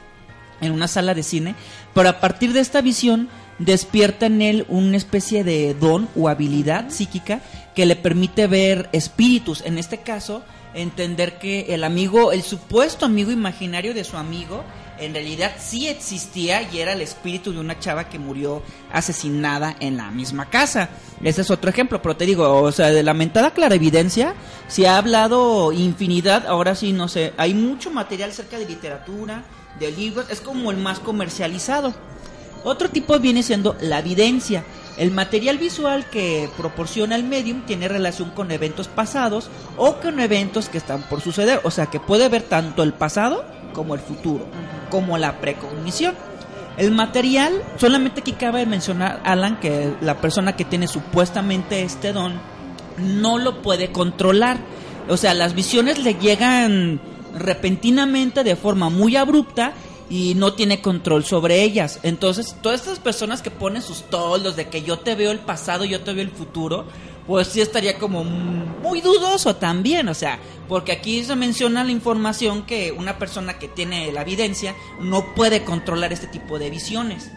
en 0.61 0.73
una 0.73 0.87
sala 0.87 1.13
de 1.13 1.23
cine, 1.23 1.55
pero 1.93 2.09
a 2.09 2.19
partir 2.19 2.53
de 2.53 2.59
esta 2.59 2.81
visión 2.81 3.29
despierta 3.59 4.25
en 4.25 4.41
él 4.41 4.65
una 4.67 4.97
especie 4.97 5.43
de 5.43 5.73
don 5.73 6.09
o 6.15 6.29
habilidad 6.29 6.89
psíquica 6.89 7.41
que 7.75 7.85
le 7.85 7.95
permite 7.95 8.47
ver 8.47 8.89
espíritus, 8.91 9.61
en 9.65 9.77
este 9.77 9.99
caso 9.99 10.43
entender 10.73 11.39
que 11.39 11.73
el 11.73 11.83
amigo, 11.83 12.31
el 12.31 12.43
supuesto 12.43 13.05
amigo 13.05 13.31
imaginario 13.31 13.93
de 13.93 14.03
su 14.03 14.17
amigo, 14.17 14.63
en 14.99 15.13
realidad 15.13 15.53
sí 15.59 15.87
existía 15.87 16.61
y 16.71 16.79
era 16.79 16.93
el 16.93 17.01
espíritu 17.01 17.51
de 17.51 17.59
una 17.59 17.79
chava 17.79 18.09
que 18.09 18.19
murió 18.19 18.61
asesinada 18.91 19.75
en 19.79 19.97
la 19.97 20.11
misma 20.11 20.49
casa. 20.49 20.89
Ese 21.23 21.41
es 21.41 21.51
otro 21.51 21.69
ejemplo, 21.69 22.01
pero 22.01 22.15
te 22.15 22.25
digo, 22.25 22.61
o 22.61 22.71
sea, 22.71 22.87
de 22.87 23.03
lamentada 23.03 23.51
clarividencia, 23.51 24.33
se 24.67 24.87
ha 24.87 24.97
hablado 24.97 25.71
infinidad, 25.71 26.47
ahora 26.47 26.75
sí, 26.75 26.91
no 26.91 27.07
sé, 27.07 27.33
hay 27.37 27.53
mucho 27.53 27.91
material 27.91 28.33
cerca 28.33 28.57
de 28.57 28.65
literatura, 28.65 29.43
de 29.79 29.91
libros, 29.91 30.25
es 30.29 30.41
como 30.41 30.71
el 30.71 30.77
más 30.77 30.99
comercializado. 30.99 31.93
Otro 32.63 32.89
tipo 32.89 33.17
viene 33.19 33.43
siendo 33.43 33.75
la 33.81 33.99
evidencia. 33.99 34.65
El 34.97 35.11
material 35.11 35.57
visual 35.57 36.09
que 36.09 36.49
proporciona 36.57 37.15
el 37.15 37.23
medium 37.23 37.65
tiene 37.65 37.87
relación 37.87 38.31
con 38.31 38.51
eventos 38.51 38.89
pasados 38.89 39.49
o 39.77 39.95
con 39.95 40.19
eventos 40.19 40.67
que 40.67 40.77
están 40.77 41.03
por 41.03 41.21
suceder. 41.21 41.61
O 41.63 41.71
sea 41.71 41.85
que 41.85 42.01
puede 42.01 42.27
ver 42.27 42.43
tanto 42.43 42.83
el 42.83 42.91
pasado 42.91 43.45
como 43.73 43.95
el 43.95 44.01
futuro, 44.01 44.45
como 44.89 45.17
la 45.17 45.39
precognición. 45.39 46.15
El 46.77 46.91
material, 46.91 47.61
solamente 47.77 48.21
aquí 48.21 48.33
cabe 48.33 48.65
mencionar, 48.65 49.21
Alan, 49.25 49.59
que 49.59 49.93
la 50.01 50.21
persona 50.21 50.55
que 50.55 50.65
tiene 50.65 50.87
supuestamente 50.87 51.83
este 51.83 52.13
don 52.13 52.39
no 52.97 53.37
lo 53.37 53.61
puede 53.61 53.91
controlar. 53.91 54.57
O 55.09 55.17
sea, 55.17 55.33
las 55.33 55.55
visiones 55.55 55.99
le 55.99 56.13
llegan 56.15 57.01
repentinamente 57.37 58.43
de 58.43 58.55
forma 58.55 58.89
muy 58.89 59.15
abrupta 59.15 59.73
y 60.09 60.33
no 60.35 60.53
tiene 60.53 60.81
control 60.81 61.23
sobre 61.23 61.63
ellas. 61.63 61.99
Entonces, 62.03 62.55
todas 62.61 62.81
estas 62.81 62.99
personas 62.99 63.41
que 63.41 63.51
ponen 63.51 63.81
sus 63.81 64.03
toldos 64.03 64.55
de 64.55 64.67
que 64.69 64.81
yo 64.81 64.99
te 64.99 65.15
veo 65.15 65.31
el 65.31 65.39
pasado, 65.39 65.85
yo 65.85 66.01
te 66.01 66.13
veo 66.13 66.23
el 66.23 66.31
futuro, 66.31 66.85
pues 67.29 67.49
sí 67.49 67.61
estaría 67.61 67.99
como 67.99 68.23
muy 68.23 69.01
dudoso 69.01 69.55
también, 69.55 70.09
o 70.09 70.15
sea, 70.15 70.39
porque 70.67 70.91
aquí 70.91 71.23
se 71.23 71.35
menciona 71.35 71.83
la 71.83 71.91
información 71.91 72.65
que 72.65 72.91
una 72.91 73.19
persona 73.19 73.59
que 73.59 73.67
tiene 73.67 74.11
la 74.11 74.23
evidencia 74.23 74.73
no 74.99 75.35
puede 75.35 75.63
controlar 75.63 76.11
este 76.11 76.25
tipo 76.25 76.57
de 76.57 76.71
visiones. 76.71 77.29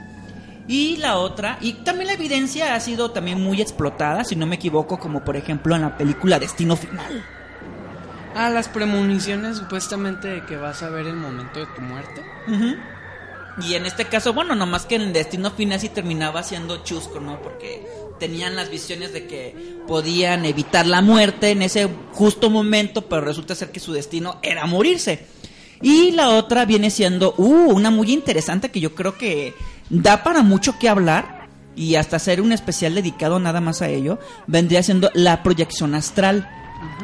Y 0.66 0.96
la 0.96 1.18
otra, 1.18 1.59
y 1.61 1.74
también 1.85 2.07
la 2.07 2.14
evidencia 2.14 2.74
ha 2.74 2.81
sido 2.81 3.11
también 3.11 3.42
muy 3.42 3.61
explotada, 3.61 4.24
si 4.24 4.35
no 4.35 4.46
me 4.46 4.55
equivoco, 4.55 4.98
como 4.98 5.26
por 5.26 5.37
ejemplo 5.37 5.76
en 5.76 5.83
la 5.83 5.98
película 5.98 6.38
Destino 6.38 6.74
Final. 6.74 7.22
Ah, 8.35 8.48
las 8.48 8.68
premoniciones 8.68 9.59
supuestamente 9.59 10.28
de 10.28 10.46
que 10.46 10.57
vas 10.57 10.83
a 10.83 10.88
ver 10.88 11.07
el 11.07 11.16
momento 11.16 11.61
de 11.61 11.66
tu 11.66 11.83
muerte. 11.83 12.24
Ujú. 12.48 12.76
Y 13.61 13.74
en 13.74 13.85
este 13.85 14.07
caso, 14.07 14.33
bueno, 14.33 14.55
nomás 14.55 14.87
que 14.87 14.94
en 14.94 15.12
destino 15.12 15.50
final 15.50 15.78
sí 15.78 15.90
terminaba 15.90 16.42
siendo 16.42 16.83
chusco, 16.83 17.20
¿no? 17.20 17.42
Porque 17.42 17.87
tenían 18.22 18.54
las 18.54 18.70
visiones 18.70 19.12
de 19.12 19.26
que 19.26 19.52
podían 19.88 20.44
evitar 20.44 20.87
la 20.87 21.00
muerte 21.00 21.50
en 21.50 21.61
ese 21.61 21.88
justo 22.12 22.50
momento, 22.50 23.08
pero 23.08 23.22
resulta 23.22 23.56
ser 23.56 23.72
que 23.72 23.80
su 23.80 23.92
destino 23.92 24.38
era 24.42 24.64
morirse. 24.64 25.26
Y 25.82 26.12
la 26.12 26.28
otra 26.28 26.64
viene 26.64 26.90
siendo, 26.90 27.35
uh, 27.37 27.72
una 27.72 27.90
muy 27.90 28.12
interesante 28.12 28.70
que 28.70 28.78
yo 28.78 28.94
creo 28.94 29.18
que 29.18 29.54
da 29.90 30.22
para 30.22 30.42
mucho 30.42 30.78
que 30.78 30.88
hablar 30.88 31.48
y 31.74 31.96
hasta 31.96 32.14
hacer 32.14 32.40
un 32.40 32.52
especial 32.52 32.94
dedicado 32.94 33.40
nada 33.40 33.61
más 33.61 33.82
a 33.82 33.88
ello, 33.88 34.20
vendría 34.46 34.85
siendo 34.85 35.11
la 35.14 35.42
proyección 35.42 35.96
astral. 35.96 36.48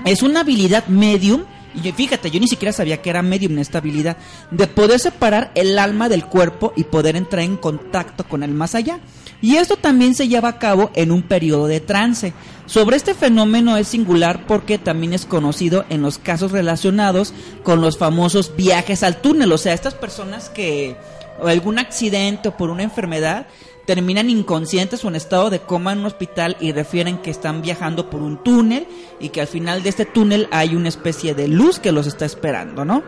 Es 0.05 0.23
una 0.23 0.41
habilidad 0.41 0.87
medium, 0.87 1.47
y 1.75 1.91
fíjate, 1.91 2.31
yo 2.31 2.39
ni 2.39 2.47
siquiera 2.47 2.73
sabía 2.73 3.03
que 3.03 3.11
era 3.11 3.23
medium 3.23 3.59
esta 3.59 3.79
habilidad, 3.79 4.19
de 4.53 4.69
poder 4.69 5.01
separar 5.01 5.51
el 5.57 5.81
alma 5.81 6.09
del 6.09 6.27
cuerpo 6.27 6.73
y 6.77 6.85
poder 6.85 7.17
entrar 7.17 7.43
en 7.43 7.57
contacto 7.57 8.23
con 8.23 8.45
el 8.45 8.53
más 8.53 8.77
allá. 8.77 9.01
Y 9.41 9.57
esto 9.57 9.77
también 9.77 10.15
se 10.15 10.29
lleva 10.29 10.49
a 10.49 10.59
cabo 10.59 10.91
en 10.95 11.13
un 11.13 11.23
periodo 11.23 11.67
de 11.67 11.81
trance. 11.81 12.33
Sobre 12.67 12.97
este 12.97 13.15
fenómeno 13.15 13.77
es 13.77 13.89
singular 13.89 14.47
porque 14.47 14.79
también 14.79 15.13
es 15.13 15.27
conocido 15.27 15.85
en 15.89 16.03
los 16.03 16.19
casos 16.19 16.53
relacionados 16.53 17.33
con 17.63 17.81
los 17.81 17.99
famosos 17.99 18.55
viajes 18.57 19.03
al 19.03 19.21
túnel, 19.21 19.53
o 19.53 19.59
sea, 19.59 19.73
estas 19.73 19.95
personas 19.95 20.49
que 20.49 20.97
o 21.41 21.47
algún 21.47 21.79
accidente 21.79 22.49
o 22.49 22.57
por 22.57 22.69
una 22.69 22.83
enfermedad 22.83 23.47
terminan 23.87 24.29
inconscientes 24.29 25.03
o 25.03 25.09
en 25.09 25.17
estado 25.17 25.49
de 25.49 25.61
coma 25.61 25.93
en 25.93 26.01
un 26.01 26.07
hospital 26.07 26.59
y 26.61 26.73
refieren 26.73 27.19
que 27.19 27.31
están 27.31 27.63
viajando 27.63 28.11
por 28.11 28.21
un 28.21 28.43
túnel 28.43 28.87
y 29.19 29.31
que 29.31 29.41
al 29.41 29.47
final 29.47 29.83
de 29.83 29.89
este 29.89 30.05
túnel 30.05 30.47
hay 30.51 30.77
una 30.77 30.89
especie 30.89 31.35
de 31.35 31.49
luz 31.49 31.79
que 31.79 31.91
los 31.91 32.07
está 32.07 32.27
esperando, 32.27 32.85
¿no? 32.85 33.03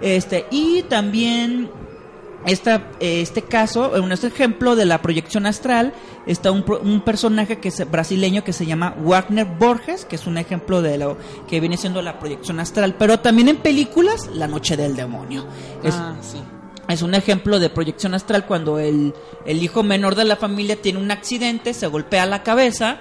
Este, 0.00 0.46
y 0.50 0.82
también 0.82 1.70
esta, 2.46 2.90
eh, 3.00 3.20
este 3.20 3.42
caso, 3.42 3.96
en 3.96 4.10
este 4.12 4.28
ejemplo 4.28 4.76
de 4.76 4.84
la 4.86 5.02
proyección 5.02 5.44
astral, 5.46 5.92
está 6.26 6.50
un, 6.52 6.64
un 6.82 7.00
personaje 7.02 7.58
que 7.58 7.68
es 7.68 7.90
brasileño 7.90 8.44
que 8.44 8.52
se 8.52 8.64
llama 8.66 8.94
Wagner 9.02 9.44
Borges, 9.46 10.04
que 10.04 10.16
es 10.16 10.26
un 10.26 10.38
ejemplo 10.38 10.80
de 10.80 10.98
lo 10.98 11.16
que 11.48 11.60
viene 11.60 11.76
siendo 11.76 12.00
la 12.00 12.18
proyección 12.18 12.60
astral, 12.60 12.94
pero 12.98 13.20
también 13.20 13.48
en 13.48 13.56
películas, 13.56 14.28
La 14.34 14.46
Noche 14.46 14.76
del 14.76 14.94
Demonio. 14.96 15.46
Es, 15.82 15.94
ah, 15.94 16.14
sí. 16.20 16.38
es 16.88 17.02
un 17.02 17.14
ejemplo 17.14 17.58
de 17.58 17.70
proyección 17.70 18.14
astral 18.14 18.46
cuando 18.46 18.78
el, 18.78 19.14
el 19.44 19.62
hijo 19.62 19.82
menor 19.82 20.14
de 20.14 20.24
la 20.24 20.36
familia 20.36 20.80
tiene 20.80 21.00
un 21.00 21.10
accidente, 21.10 21.74
se 21.74 21.86
golpea 21.88 22.24
la 22.26 22.42
cabeza 22.42 22.98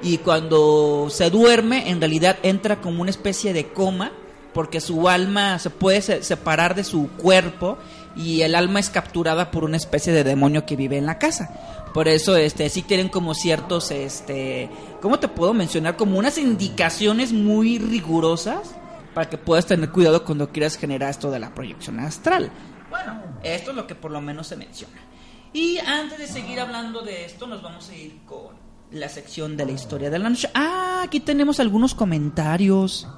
y 0.00 0.18
cuando 0.18 1.08
se 1.10 1.28
duerme 1.30 1.90
en 1.90 2.00
realidad 2.00 2.38
entra 2.42 2.80
como 2.80 3.02
una 3.02 3.10
especie 3.10 3.52
de 3.52 3.66
coma 3.72 4.12
porque 4.54 4.80
su 4.80 5.08
alma 5.08 5.58
se 5.58 5.70
puede 5.70 6.00
se- 6.02 6.22
separar 6.22 6.74
de 6.76 6.84
su 6.84 7.08
cuerpo 7.16 7.78
y 8.18 8.42
el 8.42 8.54
alma 8.54 8.80
es 8.80 8.90
capturada 8.90 9.50
por 9.50 9.64
una 9.64 9.76
especie 9.76 10.12
de 10.12 10.24
demonio 10.24 10.66
que 10.66 10.76
vive 10.76 10.98
en 10.98 11.06
la 11.06 11.18
casa. 11.18 11.50
Por 11.94 12.08
eso 12.08 12.36
este 12.36 12.68
sí 12.68 12.82
tienen 12.82 13.08
como 13.08 13.34
ciertos 13.34 13.90
este 13.90 14.68
¿cómo 15.00 15.18
te 15.18 15.28
puedo 15.28 15.54
mencionar? 15.54 15.96
como 15.96 16.18
unas 16.18 16.36
indicaciones 16.36 17.32
muy 17.32 17.78
rigurosas 17.78 18.74
para 19.14 19.30
que 19.30 19.38
puedas 19.38 19.66
tener 19.66 19.90
cuidado 19.90 20.24
cuando 20.24 20.50
quieras 20.50 20.76
generar 20.76 21.10
esto 21.10 21.30
de 21.30 21.38
la 21.38 21.54
proyección 21.54 21.98
astral. 22.00 22.50
Bueno, 22.90 23.20
esto 23.42 23.70
es 23.70 23.76
lo 23.76 23.86
que 23.86 23.94
por 23.94 24.10
lo 24.10 24.20
menos 24.20 24.46
se 24.46 24.56
menciona. 24.56 25.00
Y 25.52 25.78
antes 25.78 26.18
de 26.18 26.26
seguir 26.26 26.60
hablando 26.60 27.02
de 27.02 27.24
esto, 27.24 27.46
nos 27.46 27.62
vamos 27.62 27.88
a 27.88 27.94
ir 27.94 28.18
con 28.26 28.56
la 28.90 29.08
sección 29.08 29.56
de 29.56 29.66
la 29.66 29.72
historia 29.72 30.10
de 30.10 30.18
la 30.18 30.28
noche. 30.28 30.48
Ah, 30.54 31.02
aquí 31.04 31.20
tenemos 31.20 31.60
algunos 31.60 31.94
comentarios. 31.94 33.08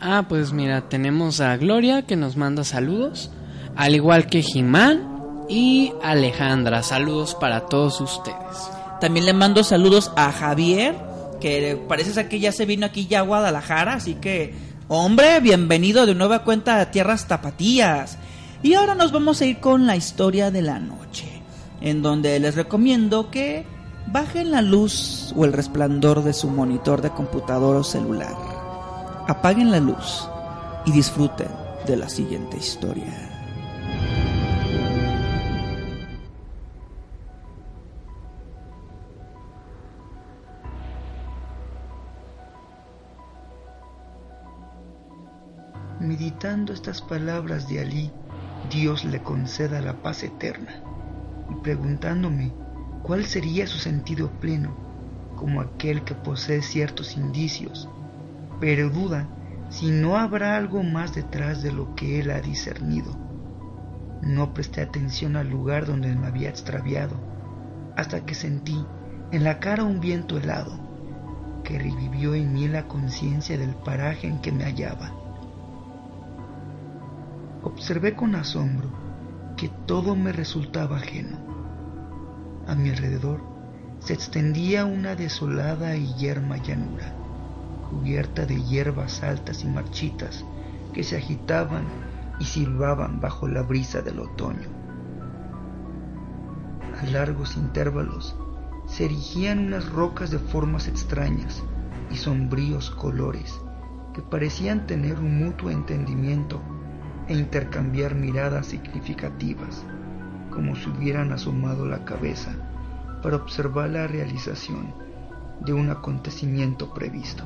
Ah, 0.00 0.26
pues 0.28 0.52
mira, 0.52 0.88
tenemos 0.88 1.40
a 1.40 1.56
Gloria 1.56 2.06
que 2.06 2.16
nos 2.16 2.36
manda 2.36 2.64
saludos, 2.64 3.30
al 3.76 3.94
igual 3.94 4.26
que 4.26 4.42
Jimán 4.42 5.44
y 5.48 5.92
Alejandra. 6.02 6.82
Saludos 6.82 7.34
para 7.34 7.66
todos 7.66 8.00
ustedes. 8.00 8.36
También 9.00 9.26
le 9.26 9.32
mando 9.32 9.64
saludos 9.64 10.12
a 10.16 10.30
Javier, 10.30 10.94
que 11.40 11.80
parece 11.88 12.12
ser 12.12 12.28
que 12.28 12.38
ya 12.38 12.52
se 12.52 12.66
vino 12.66 12.86
aquí 12.86 13.06
ya 13.06 13.20
a 13.20 13.22
Guadalajara, 13.22 13.94
así 13.94 14.14
que, 14.14 14.54
hombre, 14.88 15.40
bienvenido 15.40 16.06
de 16.06 16.14
nueva 16.14 16.44
cuenta 16.44 16.80
a 16.80 16.90
Tierras 16.90 17.26
Tapatías. 17.26 18.18
Y 18.62 18.74
ahora 18.74 18.94
nos 18.94 19.10
vamos 19.10 19.40
a 19.40 19.46
ir 19.46 19.58
con 19.58 19.86
la 19.86 19.96
historia 19.96 20.50
de 20.50 20.62
la 20.62 20.78
noche, 20.78 21.42
en 21.80 22.02
donde 22.02 22.38
les 22.38 22.56
recomiendo 22.56 23.30
que 23.30 23.64
bajen 24.06 24.50
la 24.50 24.60
luz 24.60 25.32
o 25.36 25.44
el 25.44 25.52
resplandor 25.52 26.22
de 26.22 26.34
su 26.34 26.50
monitor 26.50 27.00
de 27.00 27.10
computador 27.10 27.76
o 27.76 27.84
celular. 27.84 28.36
Apaguen 29.28 29.70
la 29.70 29.80
luz 29.80 30.28
y 30.84 30.92
disfruten 30.92 31.48
de 31.86 31.96
la 31.96 32.08
siguiente 32.08 32.58
historia. 32.58 33.29
Meditando 46.00 46.72
estas 46.72 47.02
palabras 47.02 47.68
de 47.68 47.80
Alí, 47.80 48.10
Dios 48.70 49.04
le 49.04 49.22
conceda 49.22 49.82
la 49.82 50.00
paz 50.02 50.22
eterna, 50.22 50.82
y 51.50 51.54
preguntándome 51.62 52.52
cuál 53.02 53.26
sería 53.26 53.66
su 53.66 53.78
sentido 53.78 54.30
pleno, 54.40 54.74
como 55.36 55.60
aquel 55.60 56.02
que 56.02 56.14
posee 56.14 56.62
ciertos 56.62 57.16
indicios, 57.16 57.88
pero 58.60 58.88
duda 58.88 59.28
si 59.68 59.90
no 59.90 60.16
habrá 60.16 60.56
algo 60.56 60.82
más 60.82 61.14
detrás 61.14 61.62
de 61.62 61.72
lo 61.72 61.94
que 61.94 62.20
él 62.20 62.30
ha 62.30 62.40
discernido. 62.40 63.29
No 64.22 64.52
presté 64.52 64.82
atención 64.82 65.36
al 65.36 65.48
lugar 65.48 65.86
donde 65.86 66.14
me 66.14 66.26
había 66.26 66.50
extraviado, 66.50 67.16
hasta 67.96 68.24
que 68.24 68.34
sentí 68.34 68.84
en 69.32 69.44
la 69.44 69.60
cara 69.60 69.84
un 69.84 70.00
viento 70.00 70.36
helado, 70.36 70.78
que 71.64 71.78
revivió 71.78 72.34
en 72.34 72.52
mí 72.52 72.68
la 72.68 72.86
conciencia 72.86 73.56
del 73.56 73.74
paraje 73.74 74.26
en 74.26 74.40
que 74.40 74.52
me 74.52 74.64
hallaba. 74.64 75.12
Observé 77.62 78.14
con 78.14 78.34
asombro 78.34 78.90
que 79.56 79.68
todo 79.86 80.16
me 80.16 80.32
resultaba 80.32 80.96
ajeno. 80.96 81.38
A 82.66 82.74
mi 82.74 82.90
alrededor 82.90 83.42
se 84.00 84.14
extendía 84.14 84.84
una 84.84 85.14
desolada 85.14 85.96
y 85.96 86.14
yerma 86.14 86.56
llanura, 86.56 87.14
cubierta 87.90 88.46
de 88.46 88.62
hierbas 88.62 89.22
altas 89.22 89.62
y 89.62 89.68
marchitas 89.68 90.44
que 90.94 91.04
se 91.04 91.16
agitaban 91.16 91.84
y 92.40 92.44
silbaban 92.44 93.20
bajo 93.20 93.46
la 93.46 93.62
brisa 93.62 94.00
del 94.00 94.18
otoño. 94.18 94.68
A 97.00 97.06
largos 97.06 97.56
intervalos 97.56 98.34
se 98.86 99.04
erigían 99.04 99.66
unas 99.66 99.88
rocas 99.90 100.30
de 100.30 100.38
formas 100.38 100.88
extrañas 100.88 101.62
y 102.10 102.16
sombríos 102.16 102.90
colores 102.90 103.60
que 104.12 104.22
parecían 104.22 104.86
tener 104.86 105.18
un 105.18 105.38
mutuo 105.38 105.70
entendimiento 105.70 106.60
e 107.28 107.34
intercambiar 107.34 108.16
miradas 108.16 108.66
significativas, 108.66 109.84
como 110.50 110.74
si 110.74 110.88
hubieran 110.90 111.32
asomado 111.32 111.86
la 111.86 112.04
cabeza 112.04 112.50
para 113.22 113.36
observar 113.36 113.90
la 113.90 114.08
realización 114.08 114.92
de 115.60 115.74
un 115.74 115.90
acontecimiento 115.90 116.92
previsto. 116.92 117.44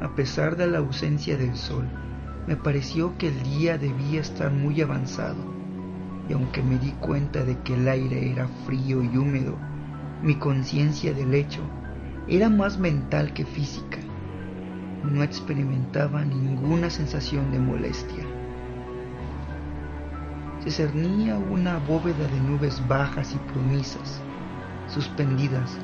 A 0.00 0.14
pesar 0.14 0.56
de 0.56 0.68
la 0.68 0.78
ausencia 0.78 1.36
del 1.36 1.56
sol, 1.56 1.84
me 2.46 2.56
pareció 2.56 3.18
que 3.18 3.28
el 3.28 3.42
día 3.42 3.78
debía 3.78 4.20
estar 4.20 4.52
muy 4.52 4.80
avanzado, 4.80 5.44
y 6.28 6.32
aunque 6.34 6.62
me 6.62 6.78
di 6.78 6.92
cuenta 6.92 7.44
de 7.44 7.58
que 7.62 7.74
el 7.74 7.88
aire 7.88 8.30
era 8.30 8.46
frío 8.64 9.02
y 9.02 9.16
húmedo, 9.16 9.58
mi 10.22 10.36
conciencia 10.36 11.12
del 11.12 11.34
hecho 11.34 11.62
era 12.28 12.48
más 12.48 12.78
mental 12.78 13.32
que 13.32 13.44
física. 13.44 13.98
No 15.02 15.22
experimentaba 15.22 16.24
ninguna 16.24 16.90
sensación 16.90 17.50
de 17.50 17.58
molestia. 17.58 18.24
Se 20.60 20.70
cernía 20.70 21.38
una 21.38 21.78
bóveda 21.78 22.26
de 22.28 22.40
nubes 22.40 22.86
bajas 22.86 23.34
y 23.34 23.38
plumizas, 23.52 24.22
suspendidas 24.86 25.78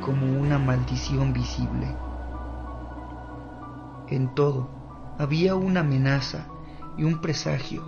como 0.00 0.40
una 0.40 0.58
maldición 0.58 1.32
visible. 1.32 2.05
En 4.08 4.34
todo 4.34 4.68
había 5.18 5.56
una 5.56 5.80
amenaza 5.80 6.46
y 6.96 7.02
un 7.02 7.20
presagio, 7.20 7.82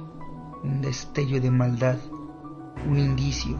un 0.64 0.80
destello 0.80 1.40
de 1.40 1.52
maldad, 1.52 1.98
un 2.88 2.98
indicio 2.98 3.56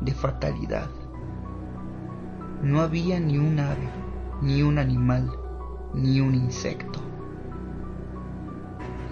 de 0.00 0.14
fatalidad. 0.14 0.88
No 2.62 2.80
había 2.80 3.20
ni 3.20 3.36
un 3.36 3.58
ave, 3.58 3.88
ni 4.40 4.62
un 4.62 4.78
animal, 4.78 5.30
ni 5.92 6.20
un 6.20 6.34
insecto. 6.34 7.00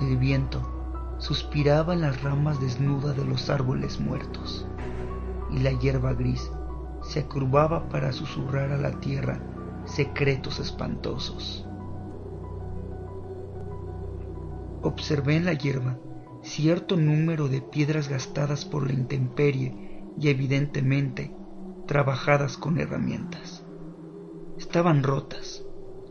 El 0.00 0.16
viento 0.16 1.16
suspiraba 1.18 1.92
en 1.92 2.00
las 2.00 2.22
ramas 2.22 2.58
desnudas 2.58 3.14
de 3.16 3.24
los 3.26 3.50
árboles 3.50 4.00
muertos, 4.00 4.66
y 5.50 5.58
la 5.58 5.72
hierba 5.72 6.14
gris 6.14 6.50
se 7.02 7.26
curvaba 7.26 7.90
para 7.90 8.12
susurrar 8.12 8.72
a 8.72 8.78
la 8.78 8.92
tierra 8.92 9.40
secretos 9.84 10.58
espantosos. 10.58 11.67
Observé 14.82 15.36
en 15.36 15.44
la 15.44 15.54
hierba 15.54 15.98
cierto 16.42 16.96
número 16.96 17.48
de 17.48 17.60
piedras 17.60 18.08
gastadas 18.08 18.64
por 18.64 18.86
la 18.86 18.92
intemperie 18.92 20.04
y 20.20 20.28
evidentemente 20.28 21.34
trabajadas 21.86 22.56
con 22.56 22.78
herramientas. 22.78 23.64
Estaban 24.56 25.02
rotas, 25.02 25.64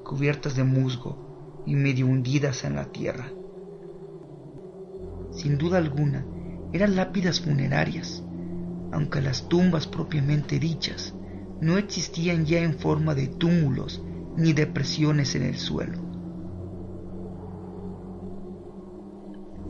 cubiertas 0.03 0.55
de 0.55 0.63
musgo 0.63 1.63
y 1.65 1.75
medio 1.75 2.07
hundidas 2.07 2.63
en 2.63 2.75
la 2.75 2.91
tierra. 2.91 3.31
Sin 5.31 5.57
duda 5.57 5.77
alguna, 5.77 6.25
eran 6.73 6.95
lápidas 6.95 7.41
funerarias, 7.41 8.23
aunque 8.91 9.21
las 9.21 9.47
tumbas 9.47 9.87
propiamente 9.87 10.59
dichas 10.59 11.13
no 11.61 11.77
existían 11.77 12.45
ya 12.45 12.59
en 12.59 12.73
forma 12.73 13.15
de 13.15 13.27
túmulos 13.27 14.03
ni 14.35 14.53
depresiones 14.53 15.35
en 15.35 15.43
el 15.43 15.57
suelo. 15.57 16.06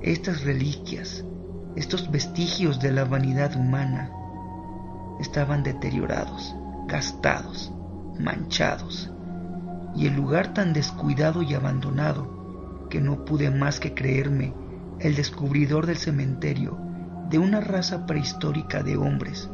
Estas 0.02 0.44
reliquias, 0.44 1.26
estos 1.76 2.12
vestigios 2.12 2.80
de 2.80 2.92
la 2.92 3.04
vanidad 3.04 3.56
humana, 3.56 4.12
estaban 5.20 5.64
deteriorados, 5.64 6.56
gastados, 6.88 7.74
manchados, 8.20 9.12
y 9.96 10.06
el 10.06 10.16
lugar 10.16 10.54
tan 10.54 10.74
descuidado 10.74 11.42
y 11.42 11.56
abandonado 11.56 12.88
que 12.92 13.02
no 13.02 13.26
pude 13.26 13.50
más 13.50 13.80
que 13.80 13.96
creerme 13.96 14.54
el 15.00 15.16
descubridor 15.16 15.88
del 15.88 15.98
cementerio 15.98 16.78
de 17.32 17.40
una 17.40 17.60
raza 17.60 18.06
prehistórica 18.06 18.84
de 18.84 18.98
hombres 18.98 19.50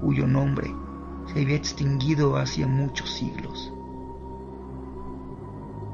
cuyo 0.00 0.28
nombre 0.28 0.72
se 1.26 1.42
había 1.42 1.56
extinguido 1.56 2.36
hacía 2.36 2.68
muchos 2.68 3.10
siglos. 3.10 3.72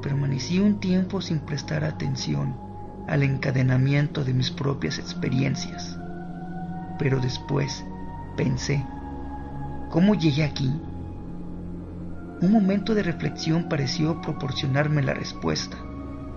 Permanecí 0.03 0.59
un 0.61 0.79
tiempo 0.79 1.23
sin 1.23 1.41
prestar 1.41 1.85
atención 1.85 2.64
al 3.09 3.23
encadenamiento 3.23 4.25
de 4.25 4.35
mis 4.35 4.51
propias 4.51 4.99
experiencias, 4.99 5.99
pero 6.99 7.21
después 7.21 7.85
pensé, 8.37 8.85
¿cómo 9.91 10.15
llegué 10.15 10.45
aquí? 10.45 10.73
Un 12.41 12.53
momento 12.53 12.95
de 12.95 13.03
reflexión 13.03 13.69
pareció 13.69 14.21
proporcionarme 14.21 15.03
la 15.03 15.15
respuesta, 15.15 15.77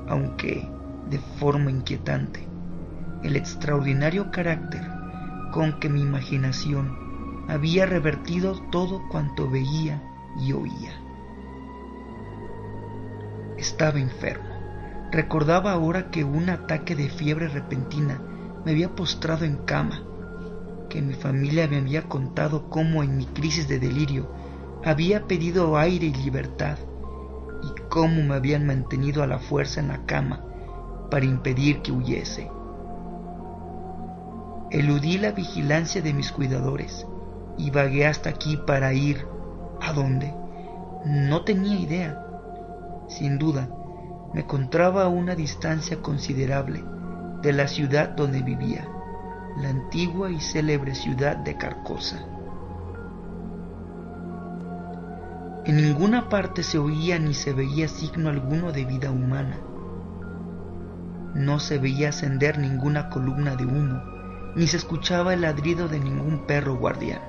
aunque 0.08 0.70
de 1.10 1.20
forma 1.40 1.72
inquietante, 1.72 2.48
el 3.24 3.36
extraordinario 3.36 4.32
carácter 4.32 4.88
con 5.52 5.80
que 5.80 5.90
mi 5.90 6.02
imaginación 6.02 7.46
había 7.48 7.86
revertido 7.86 8.62
todo 8.72 9.02
cuanto 9.10 9.50
veía 9.50 10.02
y 10.40 10.54
oía. 10.54 10.94
Estaba 13.58 14.00
enfermo. 14.00 14.57
Recordaba 15.12 15.72
ahora 15.72 16.12
que 16.12 16.24
un 16.24 16.50
ataque 16.50 16.96
de 16.96 17.10
fiebre 17.10 17.48
repentina 17.48 18.22
me 18.66 18.72
había 18.72 18.94
postrado 18.96 19.46
en 19.46 19.58
cama, 19.58 20.04
que 20.90 21.02
mi 21.02 21.14
familia 21.14 21.68
me 21.68 21.78
había 21.78 22.04
contado 22.04 22.70
cómo 22.70 23.04
en 23.04 23.16
mi 23.16 23.26
crisis 23.26 23.68
de 23.68 23.80
delirio 23.80 24.30
había 24.84 25.26
pedido 25.28 25.78
aire 25.78 26.08
y 26.08 26.14
libertad, 26.14 26.78
y 27.64 27.82
cómo 27.90 28.22
me 28.24 28.36
habían 28.36 28.66
mantenido 28.66 29.24
a 29.24 29.28
la 29.28 29.40
fuerza 29.40 29.80
en 29.80 29.88
la 29.88 30.06
cama 30.06 30.44
para 31.10 31.26
impedir 31.26 31.82
que 31.82 31.92
huyese. 31.92 32.52
Eludí 34.70 35.18
la 35.18 35.32
vigilancia 35.32 36.02
de 36.02 36.14
mis 36.14 36.32
cuidadores 36.34 37.08
y 37.58 37.72
vagué 37.72 38.06
hasta 38.06 38.30
aquí 38.30 38.58
para 38.58 38.94
ir 38.94 39.26
a 39.82 39.94
dónde. 39.94 40.34
No 41.06 41.44
tenía 41.44 41.80
idea. 41.80 42.22
Sin 43.08 43.38
duda, 43.38 43.70
me 44.34 44.42
encontraba 44.42 45.04
a 45.04 45.08
una 45.08 45.36
distancia 45.36 46.02
considerable 46.02 46.84
de 47.42 47.54
la 47.54 47.68
ciudad 47.68 48.10
donde 48.10 48.42
vivía, 48.42 48.88
la 49.58 49.70
antigua 49.70 50.30
y 50.32 50.40
célebre 50.40 50.96
ciudad 50.96 51.38
de 51.38 51.56
Carcosa. 51.58 52.26
En 55.66 55.76
ninguna 55.76 56.30
parte 56.30 56.64
se 56.64 56.78
oía 56.78 57.20
ni 57.20 57.34
se 57.34 57.54
veía 57.54 57.88
signo 57.88 58.30
alguno 58.30 58.72
de 58.72 58.86
vida 58.86 59.12
humana. 59.12 59.58
No 61.36 61.60
se 61.60 61.78
veía 61.78 62.10
ascender 62.10 62.58
ninguna 62.58 63.10
columna 63.10 63.56
de 63.56 63.66
humo, 63.66 64.02
ni 64.56 64.66
se 64.68 64.78
escuchaba 64.78 65.34
el 65.34 65.42
ladrido 65.42 65.88
de 65.88 66.00
ningún 66.00 66.46
perro 66.48 66.78
guardián. 66.78 67.22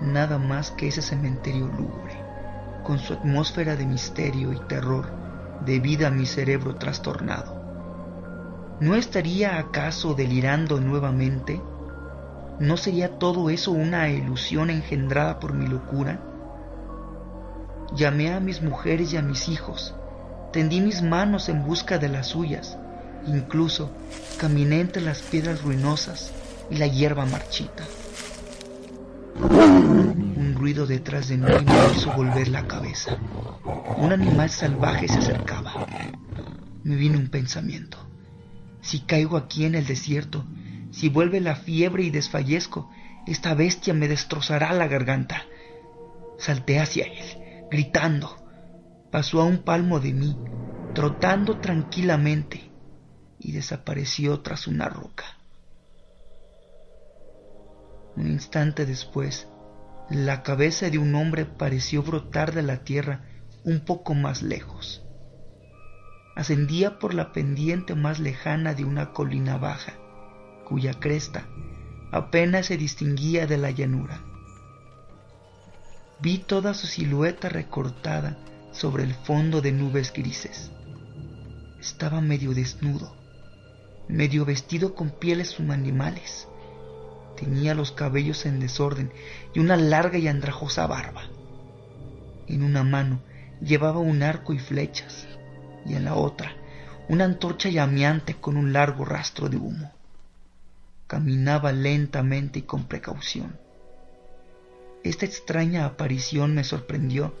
Nada 0.00 0.38
más 0.38 0.70
que 0.70 0.88
ese 0.88 1.02
cementerio 1.02 1.66
lúgubre, 1.66 2.21
con 2.82 2.98
su 2.98 3.12
atmósfera 3.12 3.76
de 3.76 3.86
misterio 3.86 4.52
y 4.52 4.58
terror 4.60 5.06
debida 5.64 6.08
a 6.08 6.10
mi 6.10 6.26
cerebro 6.26 6.76
trastornado. 6.76 7.60
¿No 8.80 8.94
estaría 8.96 9.58
acaso 9.58 10.14
delirando 10.14 10.80
nuevamente? 10.80 11.60
¿No 12.58 12.76
sería 12.76 13.18
todo 13.18 13.50
eso 13.50 13.70
una 13.70 14.08
ilusión 14.08 14.70
engendrada 14.70 15.38
por 15.38 15.52
mi 15.52 15.66
locura? 15.66 16.20
Llamé 17.94 18.32
a 18.32 18.40
mis 18.40 18.62
mujeres 18.62 19.12
y 19.12 19.16
a 19.16 19.22
mis 19.22 19.48
hijos, 19.48 19.94
tendí 20.52 20.80
mis 20.80 21.02
manos 21.02 21.48
en 21.48 21.64
busca 21.64 21.98
de 21.98 22.08
las 22.08 22.28
suyas, 22.28 22.76
incluso 23.26 23.90
caminé 24.38 24.80
entre 24.80 25.02
las 25.02 25.20
piedras 25.20 25.62
ruinosas 25.62 26.32
y 26.70 26.76
la 26.76 26.86
hierba 26.86 27.26
marchita. 27.26 27.84
Detrás 31.02 31.26
de 31.26 31.36
mí 31.36 31.46
me 31.46 31.96
hizo 31.96 32.12
volver 32.12 32.46
la 32.46 32.68
cabeza. 32.68 33.18
Un 33.96 34.12
animal 34.12 34.48
salvaje 34.50 35.08
se 35.08 35.18
acercaba. 35.18 35.84
Me 36.84 36.94
vino 36.94 37.18
un 37.18 37.26
pensamiento. 37.26 37.98
Si 38.82 39.00
caigo 39.00 39.36
aquí 39.36 39.64
en 39.64 39.74
el 39.74 39.84
desierto, 39.84 40.44
si 40.92 41.08
vuelve 41.08 41.40
la 41.40 41.56
fiebre 41.56 42.04
y 42.04 42.10
desfallezco, 42.10 42.88
esta 43.26 43.52
bestia 43.54 43.94
me 43.94 44.06
destrozará 44.06 44.72
la 44.74 44.86
garganta. 44.86 45.42
Salté 46.38 46.78
hacia 46.78 47.06
él, 47.06 47.66
gritando. 47.68 48.36
Pasó 49.10 49.40
a 49.40 49.44
un 49.44 49.64
palmo 49.64 49.98
de 49.98 50.12
mí, 50.12 50.38
trotando 50.94 51.58
tranquilamente, 51.58 52.70
y 53.40 53.50
desapareció 53.50 54.38
tras 54.38 54.68
una 54.68 54.88
roca. 54.88 55.24
Un 58.14 58.28
instante 58.28 58.86
después, 58.86 59.48
La 60.10 60.42
cabeza 60.42 60.90
de 60.90 60.98
un 60.98 61.14
hombre 61.14 61.44
pareció 61.46 62.02
brotar 62.02 62.52
de 62.52 62.62
la 62.62 62.84
tierra 62.84 63.24
un 63.64 63.80
poco 63.80 64.14
más 64.14 64.42
lejos. 64.42 65.02
Ascendía 66.34 66.98
por 66.98 67.14
la 67.14 67.32
pendiente 67.32 67.94
más 67.94 68.18
lejana 68.18 68.74
de 68.74 68.84
una 68.84 69.12
colina 69.12 69.58
baja, 69.58 69.94
cuya 70.66 70.94
cresta 70.94 71.46
apenas 72.10 72.66
se 72.66 72.76
distinguía 72.76 73.46
de 73.46 73.58
la 73.58 73.70
llanura. 73.70 74.22
Vi 76.20 76.38
toda 76.38 76.74
su 76.74 76.86
silueta 76.86 77.48
recortada 77.48 78.38
sobre 78.70 79.04
el 79.04 79.14
fondo 79.14 79.60
de 79.60 79.72
nubes 79.72 80.12
grises. 80.12 80.70
Estaba 81.80 82.20
medio 82.20 82.54
desnudo, 82.54 83.16
medio 84.08 84.44
vestido 84.44 84.94
con 84.94 85.10
pieles 85.10 85.58
animales. 85.58 86.48
Tenía 87.36 87.74
los 87.74 87.92
cabellos 87.92 88.46
en 88.46 88.60
desorden 88.60 89.12
y 89.54 89.60
una 89.60 89.76
larga 89.76 90.18
y 90.18 90.28
andrajosa 90.28 90.86
barba. 90.86 91.22
En 92.46 92.62
una 92.62 92.82
mano 92.84 93.20
llevaba 93.60 94.00
un 94.00 94.22
arco 94.22 94.52
y 94.52 94.58
flechas, 94.58 95.26
y 95.86 95.94
en 95.94 96.04
la 96.04 96.14
otra 96.14 96.56
una 97.08 97.24
antorcha 97.24 97.68
llameante 97.68 98.34
con 98.34 98.56
un 98.56 98.72
largo 98.72 99.04
rastro 99.04 99.48
de 99.48 99.56
humo. 99.56 99.92
Caminaba 101.06 101.72
lentamente 101.72 102.60
y 102.60 102.62
con 102.62 102.84
precaución. 102.84 103.58
Esta 105.02 105.26
extraña 105.26 105.84
aparición 105.84 106.54
me 106.54 106.64
sorprendió, 106.64 107.34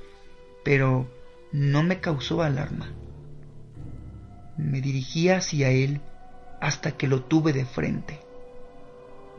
pero 0.64 1.08
no 1.52 1.82
me 1.82 2.00
causó 2.00 2.42
alarma. 2.42 2.92
Me 4.58 4.80
dirigí 4.80 5.28
hacia 5.28 5.70
él 5.70 6.00
hasta 6.60 6.96
que 6.96 7.06
lo 7.06 7.22
tuve 7.22 7.52
de 7.52 7.64
frente 7.64 8.20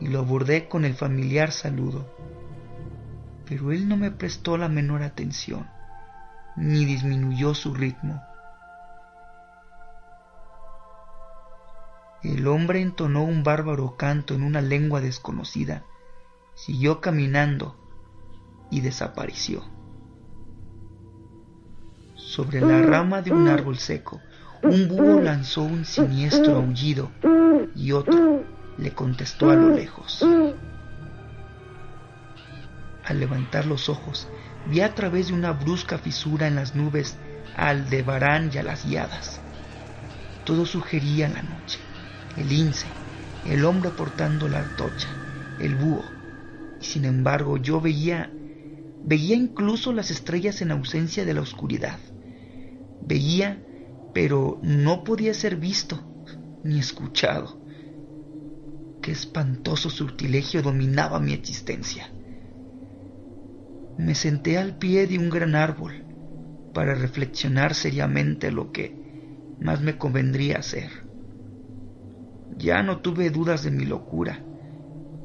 y 0.00 0.08
lo 0.08 0.20
abordé 0.20 0.68
con 0.68 0.84
el 0.84 0.94
familiar 0.94 1.52
saludo. 1.52 2.06
Pero 3.46 3.72
él 3.72 3.88
no 3.88 3.96
me 3.96 4.10
prestó 4.10 4.56
la 4.56 4.68
menor 4.68 5.02
atención, 5.02 5.68
ni 6.56 6.84
disminuyó 6.84 7.54
su 7.54 7.74
ritmo. 7.74 8.22
El 12.22 12.46
hombre 12.46 12.80
entonó 12.80 13.22
un 13.22 13.42
bárbaro 13.42 13.96
canto 13.96 14.32
en 14.32 14.42
una 14.42 14.62
lengua 14.62 15.02
desconocida, 15.02 15.84
siguió 16.54 17.02
caminando 17.02 17.76
y 18.70 18.80
desapareció. 18.80 19.62
Sobre 22.14 22.62
la 22.62 22.80
rama 22.80 23.20
de 23.20 23.30
un 23.30 23.46
árbol 23.48 23.76
seco, 23.76 24.22
un 24.62 24.88
búho 24.88 25.20
lanzó 25.20 25.62
un 25.62 25.84
siniestro 25.84 26.56
aullido 26.56 27.10
y 27.74 27.92
otro 27.92 28.42
le 28.78 28.92
contestó 28.92 29.50
a 29.50 29.54
lo 29.54 29.68
lejos. 29.68 30.24
Al 33.04 33.20
levantar 33.20 33.66
los 33.66 33.88
ojos, 33.88 34.28
vi 34.70 34.80
a 34.80 34.94
través 34.94 35.28
de 35.28 35.34
una 35.34 35.52
brusca 35.52 35.98
fisura 35.98 36.46
en 36.46 36.54
las 36.54 36.74
nubes 36.74 37.18
a 37.54 37.68
Aldebarán 37.68 38.50
y 38.52 38.58
a 38.58 38.62
las 38.62 38.86
guiadas. 38.86 39.40
Todo 40.44 40.64
sugería 40.64 41.28
la 41.28 41.42
noche, 41.42 41.78
el 42.36 42.48
lince, 42.48 42.86
el 43.44 43.64
hombre 43.64 43.90
portando 43.90 44.48
la 44.48 44.60
antorcha, 44.60 45.08
el 45.60 45.74
búho. 45.74 46.04
Y 46.80 46.84
sin 46.84 47.04
embargo 47.04 47.58
yo 47.58 47.80
veía, 47.80 48.30
veía 49.04 49.36
incluso 49.36 49.92
las 49.92 50.10
estrellas 50.10 50.62
en 50.62 50.70
ausencia 50.70 51.24
de 51.24 51.34
la 51.34 51.42
oscuridad. 51.42 51.98
Veía, 53.06 53.62
pero 54.14 54.58
no 54.62 55.04
podía 55.04 55.34
ser 55.34 55.56
visto 55.56 56.02
ni 56.62 56.78
escuchado. 56.78 57.60
Qué 59.02 59.12
espantoso 59.12 59.90
sortilegio 59.90 60.62
dominaba 60.62 61.20
mi 61.20 61.34
existencia. 61.34 62.13
Me 63.96 64.14
senté 64.14 64.58
al 64.58 64.76
pie 64.76 65.06
de 65.06 65.18
un 65.18 65.30
gran 65.30 65.54
árbol 65.54 66.04
para 66.72 66.94
reflexionar 66.94 67.74
seriamente 67.74 68.50
lo 68.50 68.72
que 68.72 69.54
más 69.60 69.80
me 69.80 69.96
convendría 69.96 70.58
hacer. 70.58 70.90
Ya 72.58 72.82
no 72.82 73.00
tuve 73.00 73.30
dudas 73.30 73.62
de 73.62 73.70
mi 73.70 73.84
locura, 73.84 74.44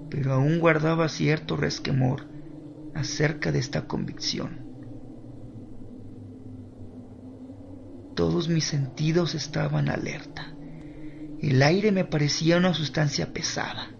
pero 0.09 0.33
aún 0.33 0.59
guardaba 0.59 1.09
cierto 1.09 1.57
resquemor 1.57 2.27
acerca 2.93 3.51
de 3.51 3.59
esta 3.59 3.87
convicción. 3.87 4.69
Todos 8.15 8.49
mis 8.49 8.65
sentidos 8.65 9.33
estaban 9.33 9.89
alerta. 9.89 10.53
El 11.39 11.63
aire 11.63 11.91
me 11.91 12.03
parecía 12.03 12.57
una 12.57 12.73
sustancia 12.73 13.31
pesada 13.31 13.91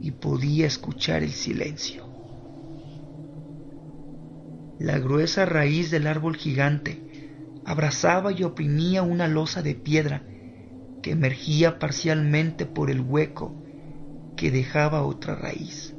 y 0.00 0.10
podía 0.10 0.66
escuchar 0.66 1.22
el 1.22 1.30
silencio. 1.30 2.15
La 4.78 4.98
gruesa 4.98 5.46
raíz 5.46 5.90
del 5.90 6.06
árbol 6.06 6.36
gigante 6.36 7.00
abrazaba 7.64 8.32
y 8.32 8.42
oprimía 8.42 9.02
una 9.02 9.26
losa 9.26 9.62
de 9.62 9.74
piedra 9.74 10.22
que 11.02 11.12
emergía 11.12 11.78
parcialmente 11.78 12.66
por 12.66 12.90
el 12.90 13.00
hueco 13.00 13.54
que 14.36 14.50
dejaba 14.50 15.02
otra 15.02 15.34
raíz. 15.34 15.94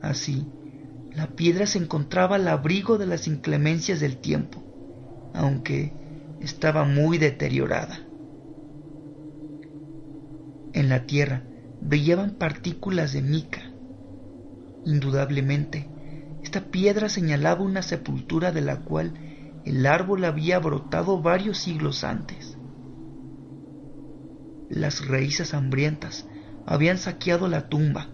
Así, 0.00 0.46
la 1.12 1.28
piedra 1.28 1.66
se 1.66 1.78
encontraba 1.78 2.36
al 2.36 2.48
abrigo 2.48 2.98
de 2.98 3.06
las 3.06 3.26
inclemencias 3.26 4.00
del 4.00 4.18
tiempo, 4.18 4.62
aunque 5.34 5.92
estaba 6.40 6.84
muy 6.84 7.18
deteriorada. 7.18 8.00
En 10.72 10.88
la 10.88 11.06
tierra 11.06 11.42
brillaban 11.80 12.32
partículas 12.32 13.12
de 13.12 13.22
mica. 13.22 13.62
Indudablemente, 14.84 15.88
esta 16.56 16.70
piedra 16.70 17.10
señalaba 17.10 17.60
una 17.60 17.82
sepultura 17.82 18.50
de 18.50 18.62
la 18.62 18.80
cual 18.80 19.12
el 19.66 19.84
árbol 19.84 20.24
había 20.24 20.58
brotado 20.58 21.20
varios 21.20 21.58
siglos 21.58 22.02
antes. 22.02 22.56
Las 24.70 25.06
raíces 25.06 25.52
hambrientas 25.52 26.26
habían 26.64 26.96
saqueado 26.96 27.46
la 27.46 27.68
tumba 27.68 28.08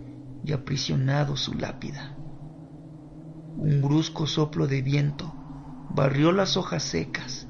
y 0.45 0.51
aprisionado 0.51 1.37
su 1.37 1.55
lápida. 1.55 2.17
Un 3.59 3.81
brusco 3.81 4.27
soplo 4.27 4.67
de 4.67 4.83
viento 4.83 5.33
barrió 5.91 6.33
las 6.33 6.57
hojas 6.57 6.83
secas 6.83 7.47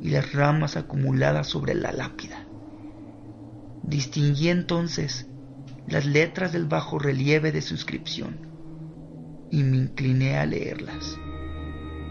y 0.00 0.08
las 0.08 0.32
ramas 0.32 0.76
acumuladas 0.76 1.46
sobre 1.46 1.76
la 1.76 1.92
lápida. 1.92 2.48
Distinguí 3.84 4.48
entonces 4.48 5.28
las 5.86 6.04
letras 6.04 6.52
del 6.52 6.64
bajo 6.64 6.98
relieve 6.98 7.52
de 7.52 7.62
suscripción 7.62 8.55
y 9.50 9.62
me 9.62 9.76
incliné 9.76 10.38
a 10.38 10.46
leerlas. 10.46 11.18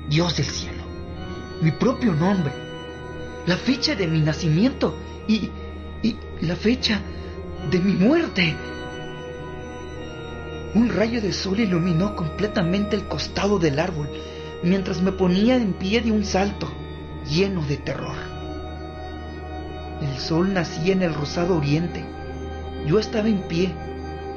Dios 0.09 0.38
del 0.38 0.45
cielo, 0.45 0.83
mi 1.61 1.71
propio 1.71 2.13
nombre, 2.13 2.51
la 3.45 3.57
fecha 3.57 3.95
de 3.95 4.07
mi 4.07 4.21
nacimiento 4.21 4.95
y, 5.27 5.49
y 6.01 6.15
la 6.41 6.55
fecha 6.55 7.01
de 7.71 7.79
mi 7.79 7.93
muerte. 7.93 8.55
Un 10.73 10.89
rayo 10.89 11.21
de 11.21 11.33
sol 11.33 11.59
iluminó 11.59 12.15
completamente 12.15 12.95
el 12.95 13.07
costado 13.07 13.59
del 13.59 13.79
árbol 13.79 14.09
mientras 14.63 15.01
me 15.01 15.11
ponía 15.11 15.55
en 15.55 15.73
pie 15.73 16.01
de 16.01 16.11
un 16.11 16.25
salto, 16.25 16.67
lleno 17.29 17.63
de 17.65 17.77
terror. 17.77 18.17
El 20.01 20.19
sol 20.19 20.53
nacía 20.53 20.93
en 20.93 21.01
el 21.01 21.13
rosado 21.13 21.57
oriente. 21.57 22.03
Yo 22.86 22.99
estaba 22.99 23.29
en 23.29 23.43
pie, 23.43 23.73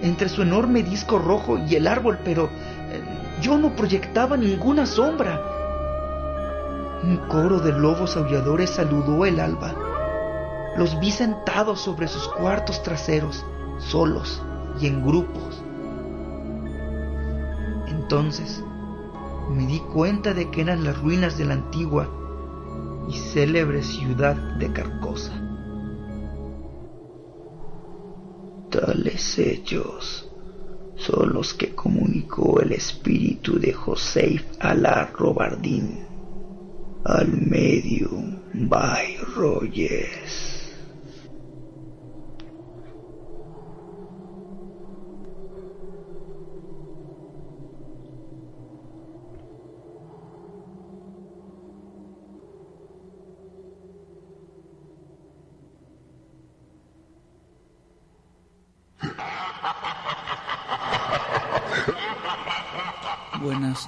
entre 0.02 0.28
su 0.28 0.42
enorme 0.42 0.82
disco 0.82 1.18
rojo 1.18 1.58
y 1.68 1.74
el 1.74 1.86
árbol, 1.86 2.20
pero 2.24 2.48
yo 3.40 3.58
no 3.58 3.74
proyectaba 3.74 4.36
ninguna 4.36 4.86
sombra. 4.86 5.42
Un 7.02 7.16
coro 7.28 7.60
de 7.60 7.72
lobos 7.72 8.16
aulladores 8.16 8.70
saludó 8.70 9.24
el 9.24 9.40
alba. 9.40 9.74
Los 10.76 10.98
vi 11.00 11.10
sentados 11.10 11.80
sobre 11.80 12.08
sus 12.08 12.28
cuartos 12.28 12.82
traseros, 12.82 13.44
solos 13.78 14.42
y 14.80 14.86
en 14.86 15.04
grupos. 15.04 15.62
Entonces 17.86 18.62
me 19.50 19.66
di 19.66 19.80
cuenta 19.80 20.34
de 20.34 20.50
que 20.50 20.60
eran 20.60 20.84
las 20.84 21.00
ruinas 21.00 21.38
de 21.38 21.44
la 21.44 21.54
antigua 21.54 22.08
y 23.08 23.14
célebre 23.14 23.82
ciudad 23.82 24.34
de 24.34 24.72
Carcosa. 24.72 25.32
Tales 28.70 29.38
hechos 29.38 30.27
son 30.98 31.32
los 31.32 31.54
que 31.54 31.74
comunicó 31.74 32.60
el 32.60 32.72
espíritu 32.72 33.58
de 33.58 33.72
José 33.72 34.44
Alá 34.58 35.10
Robardín 35.16 36.00
al 37.04 37.28
medium 37.28 38.36
by. 38.68 39.16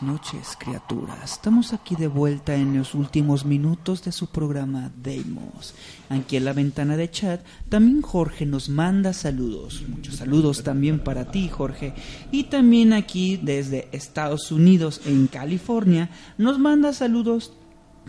Buenas 0.01 0.03
noches, 0.03 0.57
criaturas. 0.59 1.33
Estamos 1.33 1.73
aquí 1.73 1.97
de 1.97 2.07
vuelta 2.07 2.55
en 2.55 2.77
los 2.77 2.95
últimos 2.95 3.45
minutos 3.45 4.03
de 4.05 4.13
su 4.13 4.29
programa 4.29 4.91
Deimos. 5.03 5.75
Aquí 6.09 6.37
en 6.37 6.45
la 6.45 6.53
ventana 6.53 6.97
de 6.97 7.11
chat, 7.11 7.41
también 7.69 8.03
Jorge 8.03 8.47
nos 8.47 8.69
manda 8.69 9.13
saludos. 9.13 9.83
Muchos 9.89 10.17
saludos 10.17 10.63
también 10.63 11.01
para 11.01 11.31
ti, 11.31 11.49
Jorge. 11.49 11.95
Y 12.31 12.45
también 12.45 12.93
aquí 12.93 13.39
desde 13.43 13.89
Estados 13.93 14.53
Unidos, 14.53 15.01
en 15.07 15.27
California, 15.27 16.11
nos 16.39 16.59
manda 16.59 16.93
saludos 16.93 17.53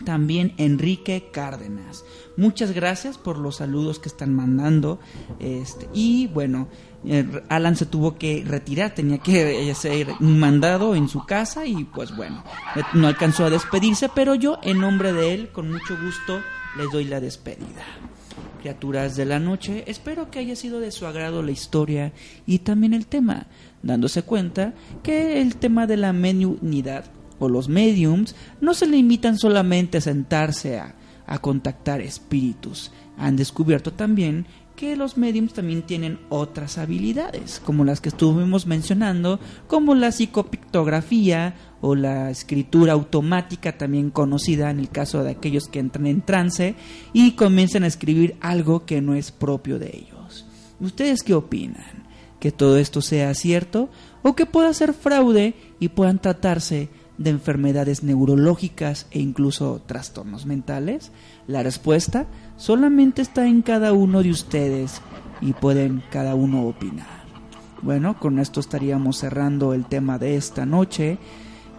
también 0.06 0.54
Enrique 0.58 1.30
Cárdenas. 1.32 2.04
Muchas 2.38 2.72
gracias 2.72 3.18
por 3.18 3.38
los 3.38 3.58
saludos 3.58 4.00
que 4.00 4.10
están 4.10 4.34
mandando. 4.34 5.00
Este, 5.40 5.88
y 5.94 6.28
bueno, 6.28 6.68
eh, 7.06 7.44
Alan 7.50 7.76
se 7.76 7.86
tuvo 7.86 8.18
que 8.18 8.44
retirar, 8.46 8.94
tenía 8.94 9.18
que 9.20 9.70
eh, 9.70 9.76
ser 9.76 10.08
mandado 10.20 10.96
en 10.96 11.08
su 11.08 11.26
casa 11.26 11.66
y 11.66 11.84
pues 11.84 12.16
bueno, 12.16 12.44
eh, 12.76 12.82
no 12.94 13.08
alcanzó 13.08 13.46
a 13.46 13.50
despedirse, 13.50 14.10
pero 14.14 14.36
yo 14.36 14.60
en 14.64 14.80
nombre 14.80 15.14
de 15.14 15.34
él, 15.34 15.50
con 15.50 15.72
mucho 15.72 15.98
gusto, 16.02 16.42
les 16.78 16.92
doy 16.92 17.06
la 17.06 17.20
despedida. 17.20 17.86
Criaturas 18.62 19.16
de 19.16 19.26
la 19.26 19.40
noche, 19.40 19.84
espero 19.88 20.30
que 20.30 20.40
haya 20.40 20.56
sido 20.56 20.80
de 20.80 20.92
su 20.92 21.08
agrado 21.08 21.42
la 21.42 21.52
historia 21.52 22.14
y 22.46 22.60
también 22.60 22.94
el 22.94 23.08
tema, 23.08 23.48
dándose 23.82 24.22
cuenta 24.24 24.74
que 25.02 25.42
el 25.42 25.56
tema 25.56 25.88
de 25.88 25.98
la 25.98 26.14
mediunidad 26.14 27.06
o 27.42 27.50
los 27.50 27.68
mediums 27.68 28.36
no 28.62 28.74
se 28.74 28.86
limitan 28.86 29.38
solamente 29.38 29.98
a 29.98 30.02
sentarse 30.02 30.80
a, 30.80 30.96
a 31.26 31.40
contactar 31.40 32.00
espíritus. 32.00 32.92
Han 33.18 33.36
descubierto 33.36 33.92
también 33.92 34.46
que 34.76 34.96
los 34.96 35.18
mediums 35.18 35.54
también 35.54 35.82
tienen 35.82 36.20
otras 36.30 36.78
habilidades, 36.78 37.62
como 37.66 37.84
las 37.84 38.00
que 38.00 38.10
estuvimos 38.10 38.68
mencionando, 38.68 39.40
como 39.68 39.96
la 39.96 40.12
psicopictografía 40.12 41.56
o 41.82 41.96
la 41.96 42.30
escritura 42.30 42.94
automática, 42.94 43.78
también 43.78 44.12
conocida 44.12 44.70
en 44.70 44.80
el 44.80 44.90
caso 44.90 45.24
de 45.24 45.32
aquellos 45.32 45.68
que 45.68 45.80
entran 45.80 46.08
en 46.08 46.22
trance 46.22 46.76
y 47.12 47.32
comienzan 47.32 47.84
a 47.84 47.88
escribir 47.88 48.38
algo 48.40 48.86
que 48.86 49.02
no 49.02 49.16
es 49.16 49.32
propio 49.32 49.80
de 49.80 49.96
ellos. 49.96 50.46
¿Ustedes 50.80 51.24
qué 51.24 51.34
opinan? 51.34 52.08
¿Que 52.40 52.52
todo 52.52 52.78
esto 52.78 53.02
sea 53.02 53.34
cierto 53.34 53.90
o 54.24 54.36
que 54.36 54.46
pueda 54.46 54.74
ser 54.74 54.94
fraude 54.94 55.54
y 55.80 55.90
puedan 55.90 56.20
tratarse 56.20 56.90
de 57.24 57.30
enfermedades 57.30 58.04
neurológicas 58.04 59.08
e 59.12 59.20
incluso 59.20 59.82
trastornos 59.86 60.46
mentales? 60.46 61.12
La 61.48 61.64
respuesta 61.64 62.28
solamente 62.58 63.22
está 63.22 63.48
en 63.48 63.62
cada 63.62 63.94
uno 63.94 64.24
de 64.24 64.32
ustedes 64.32 65.02
y 65.42 65.54
pueden 65.54 66.04
cada 66.12 66.36
uno 66.36 66.68
opinar. 66.68 67.22
Bueno, 67.82 68.20
con 68.20 68.38
esto 68.38 68.60
estaríamos 68.60 69.18
cerrando 69.18 69.74
el 69.74 69.86
tema 69.86 70.20
de 70.20 70.36
esta 70.36 70.66
noche. 70.66 71.18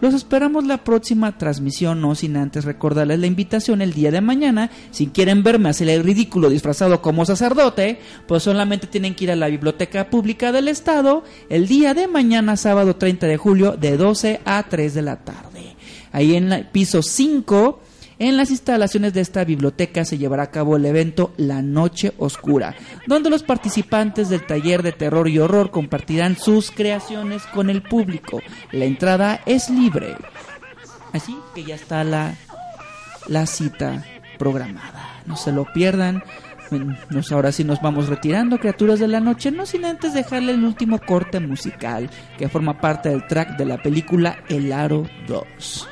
Los 0.03 0.13
esperamos 0.13 0.65
la 0.65 0.83
próxima 0.83 1.37
transmisión, 1.37 2.01
no 2.01 2.13
sin 2.13 2.35
antes 2.35 2.65
recordarles 2.65 3.19
la 3.19 3.27
invitación 3.27 3.81
el 3.81 3.93
día 3.93 4.11
de 4.11 4.19
mañana. 4.19 4.69
Si 4.91 5.07
quieren 5.07 5.43
verme 5.43 5.69
hacer 5.69 5.87
el 5.87 6.03
ridículo 6.03 6.49
disfrazado 6.49 7.01
como 7.01 7.25
sacerdote, 7.25 8.01
pues 8.27 8.43
solamente 8.43 8.87
tienen 8.87 9.15
que 9.15 9.23
ir 9.23 9.31
a 9.31 9.37
la 9.37 9.47
Biblioteca 9.47 10.09
Pública 10.09 10.51
del 10.51 10.67
Estado 10.67 11.23
el 11.47 11.69
día 11.69 11.93
de 11.93 12.09
mañana, 12.09 12.57
sábado 12.57 12.97
30 12.97 13.27
de 13.27 13.37
julio, 13.37 13.77
de 13.79 13.95
12 13.95 14.41
a 14.43 14.63
3 14.63 14.93
de 14.93 15.01
la 15.03 15.23
tarde. 15.23 15.77
Ahí 16.11 16.35
en 16.35 16.51
el 16.51 16.65
piso 16.65 17.01
5 17.01 17.79
en 18.19 18.37
las 18.37 18.51
instalaciones 18.51 19.13
de 19.13 19.21
esta 19.21 19.43
biblioteca 19.43 20.05
se 20.05 20.17
llevará 20.17 20.43
a 20.43 20.51
cabo 20.51 20.75
el 20.75 20.85
evento 20.85 21.33
La 21.37 21.61
Noche 21.61 22.13
Oscura, 22.17 22.75
donde 23.07 23.29
los 23.29 23.43
participantes 23.43 24.29
del 24.29 24.45
taller 24.45 24.83
de 24.83 24.91
terror 24.91 25.27
y 25.27 25.39
horror 25.39 25.71
compartirán 25.71 26.37
sus 26.37 26.71
creaciones 26.71 27.43
con 27.47 27.69
el 27.69 27.81
público. 27.81 28.39
La 28.71 28.85
entrada 28.85 29.41
es 29.45 29.69
libre. 29.69 30.15
Así 31.11 31.35
que 31.53 31.63
ya 31.63 31.75
está 31.75 32.03
la, 32.03 32.35
la 33.27 33.45
cita 33.45 34.03
programada. 34.37 35.21
No 35.25 35.37
se 35.37 35.51
lo 35.51 35.65
pierdan. 35.71 36.23
Nos, 37.11 37.31
ahora 37.31 37.51
sí 37.51 37.63
nos 37.63 37.81
vamos 37.81 38.09
retirando, 38.09 38.57
criaturas 38.57 38.99
de 38.99 39.07
la 39.07 39.19
noche, 39.19 39.51
no 39.51 39.67
sin 39.67 39.85
antes 39.85 40.15
dejarle 40.15 40.53
el 40.53 40.63
último 40.63 40.99
corte 40.99 41.39
musical 41.39 42.09
que 42.37 42.49
forma 42.49 42.81
parte 42.81 43.09
del 43.09 43.27
track 43.27 43.57
de 43.57 43.65
la 43.65 43.77
película 43.77 44.39
El 44.49 44.73
Aro 44.73 45.05
2. 45.27 45.87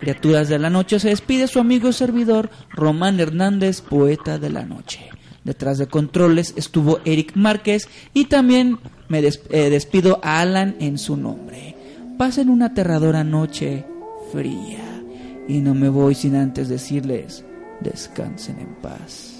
Criaturas 0.00 0.48
de 0.48 0.58
la 0.58 0.70
Noche 0.70 1.00
se 1.00 1.08
despide 1.08 1.46
su 1.48 1.58
amigo 1.58 1.88
y 1.88 1.92
servidor 1.92 2.50
Román 2.70 3.18
Hernández, 3.20 3.80
poeta 3.80 4.38
de 4.38 4.50
la 4.50 4.64
noche. 4.64 5.08
Detrás 5.44 5.78
de 5.78 5.86
controles 5.86 6.52
estuvo 6.56 6.98
Eric 7.04 7.32
Márquez 7.36 7.88
y 8.12 8.24
también 8.26 8.78
me 9.08 9.22
des- 9.22 9.40
eh, 9.50 9.70
despido 9.70 10.18
a 10.22 10.40
Alan 10.40 10.76
en 10.80 10.98
su 10.98 11.16
nombre. 11.16 11.76
Pasen 12.18 12.50
una 12.50 12.66
aterradora 12.66 13.22
noche 13.24 13.84
fría 14.32 14.84
y 15.48 15.58
no 15.60 15.74
me 15.74 15.88
voy 15.88 16.14
sin 16.14 16.34
antes 16.34 16.68
decirles 16.68 17.44
descansen 17.80 18.58
en 18.58 18.74
paz. 18.82 19.35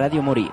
radiomorir.com 0.00 0.49